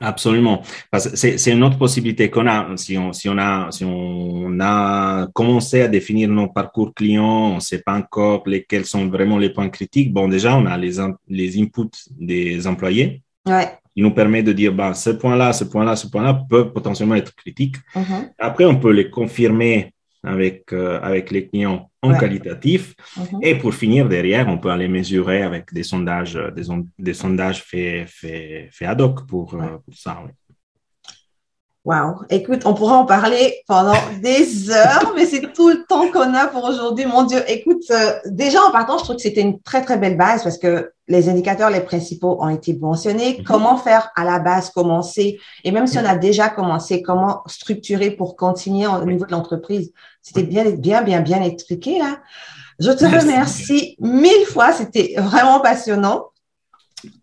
Absolument. 0.01 0.63
Parce 0.93 1.09
que 1.09 1.17
c'est 1.17 1.51
une 1.51 1.65
autre 1.65 1.77
possibilité 1.77 2.31
qu'on 2.31 2.47
a. 2.47 2.77
Si 2.77 2.97
on, 2.97 3.13
si 3.13 3.29
on 3.29 3.37
a, 3.37 3.69
si 3.73 3.85
on 3.85 4.57
a 4.61 5.27
commencé 5.35 5.83
à 5.83 5.89
définir 5.89 6.29
nos 6.29 6.47
parcours 6.47 6.95
clients, 6.95 7.51
on 7.51 7.55
ne 7.57 7.61
sait 7.61 7.81
pas 7.81 7.95
encore 7.95 8.45
lesquels 8.47 8.87
sont 8.87 9.09
vraiment 9.09 9.39
les 9.39 9.51
points 9.51 9.69
critiques. 9.71 10.13
Bon, 10.13 10.29
déjà, 10.29 10.55
on 10.55 10.67
a 10.67 10.77
les, 10.77 10.99
les 11.27 11.61
inputs 11.61 11.91
des 12.17 12.65
employés. 12.69 13.23
Ouais 13.45 13.77
il 13.99 14.05
nous 14.05 14.13
permet 14.13 14.45
de 14.45 14.53
dire, 14.53 14.73
bah, 14.73 14.95
ce 14.95 15.11
point-là, 15.11 15.53
ce 15.53 15.65
point-là, 15.65 15.97
ce 15.97 16.07
point-là 16.07 16.33
peuvent 16.49 16.73
potentiellement 16.73 17.17
être 17.17 17.35
critiques. 17.35 17.79
Mm-hmm. 17.97 18.33
Après, 18.39 18.65
on 18.65 18.77
peut 18.79 18.93
les 18.93 19.11
confirmer 19.11 19.93
avec, 20.23 20.73
euh, 20.73 21.01
avec 21.03 21.33
les 21.33 21.49
clients 21.49 21.91
en 22.01 22.17
qualitatif. 22.17 22.95
Mm-hmm. 22.95 23.39
Et 23.43 23.55
pour 23.57 23.75
finir, 23.75 24.09
derrière, 24.09 24.47
on 24.47 24.57
peut 24.57 24.71
aller 24.71 24.87
mesurer 24.87 25.43
avec 25.43 25.75
des 25.75 25.83
sondages, 25.83 26.37
euh, 26.37 26.53
des, 26.53 26.67
des 26.97 27.13
sondages 27.13 27.65
faits 27.65 28.09
fait, 28.09 28.69
fait 28.71 28.87
ad 28.87 29.01
hoc 29.01 29.27
pour, 29.27 29.55
euh, 29.55 29.79
pour 29.85 29.97
ça. 29.97 30.23
Oui. 30.25 30.31
Wow. 31.89 32.17
Écoute, 32.29 32.67
on 32.67 32.75
pourra 32.75 32.99
en 32.99 33.07
parler 33.07 33.63
pendant 33.67 33.97
des 34.21 34.71
heures, 34.71 35.15
mais 35.17 35.25
c'est 35.25 35.55
tout 35.55 35.71
le 35.71 35.87
temps 35.89 36.11
qu'on 36.13 36.35
a 36.35 36.47
pour 36.47 36.65
aujourd'hui. 36.65 37.07
Mon 37.07 37.23
Dieu, 37.23 37.43
écoute, 37.49 37.83
euh, 37.91 38.13
déjà 38.27 38.63
en 38.63 38.71
partant, 38.71 38.99
je 38.99 39.05
trouve 39.05 39.17
que 39.17 39.23
c'était 39.23 39.41
une 39.41 39.59
très, 39.63 39.81
très 39.81 39.97
belle 39.97 40.19
base 40.19 40.43
parce 40.43 40.59
que 40.59 40.93
les 41.07 41.31
indicateurs, 41.31 41.71
les 41.71 41.81
principaux 41.81 42.37
ont 42.43 42.51
été 42.51 42.77
mentionnés. 42.77 43.39
Mhm. 43.39 43.45
Comment 43.45 43.79
faire 43.79 44.11
à 44.17 44.27
la 44.27 44.39
base, 44.39 44.69
commencer, 44.69 45.41
et 45.65 45.71
même 45.71 45.87
si 45.87 45.99
on 45.99 46.05
a 46.05 46.17
déjà 46.17 46.51
commencé, 46.51 47.01
comment 47.01 47.41
structurer 47.47 48.11
pour 48.11 48.37
continuer 48.37 48.87
au 48.87 49.07
niveau 49.07 49.25
de 49.25 49.33
l'entreprise? 49.33 49.91
C'était 50.21 50.43
bien, 50.43 50.65
bien, 50.73 51.01
bien, 51.01 51.23
bien 51.23 51.41
expliqué 51.41 52.01
là. 52.01 52.19
Je 52.81 52.91
te 52.91 53.07
remercie 53.07 53.97
mille 53.99 54.45
fois. 54.47 54.73
C'était 54.73 55.15
vraiment 55.17 55.61
passionnant. 55.61 56.27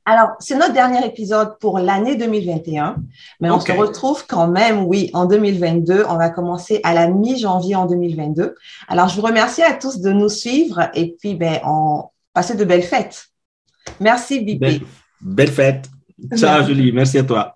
Alors, 0.05 0.29
c'est 0.39 0.55
notre 0.55 0.73
dernier 0.73 1.05
épisode 1.05 1.57
pour 1.59 1.79
l'année 1.79 2.15
2021, 2.15 2.97
mais 3.39 3.49
on 3.49 3.59
se 3.59 3.71
retrouve 3.71 4.25
quand 4.27 4.47
même, 4.47 4.85
oui, 4.85 5.09
en 5.13 5.25
2022. 5.25 6.05
On 6.09 6.17
va 6.17 6.29
commencer 6.29 6.79
à 6.83 6.93
la 6.93 7.07
mi-janvier 7.07 7.75
en 7.75 7.85
2022. 7.85 8.55
Alors, 8.87 9.09
je 9.09 9.15
vous 9.15 9.25
remercie 9.25 9.63
à 9.63 9.73
tous 9.73 9.99
de 10.01 10.11
nous 10.11 10.29
suivre 10.29 10.89
et 10.93 11.15
puis, 11.19 11.35
ben, 11.35 11.59
on 11.65 12.05
passe 12.33 12.55
de 12.55 12.65
belles 12.65 12.83
fêtes. 12.83 13.27
Merci, 13.99 14.39
Bibi. 14.39 14.59
Belle, 14.59 14.81
belle 15.21 15.51
fête. 15.51 15.89
Ciao, 16.35 16.63
Julie. 16.65 16.91
Merci 16.91 17.19
à 17.19 17.23
toi. 17.23 17.55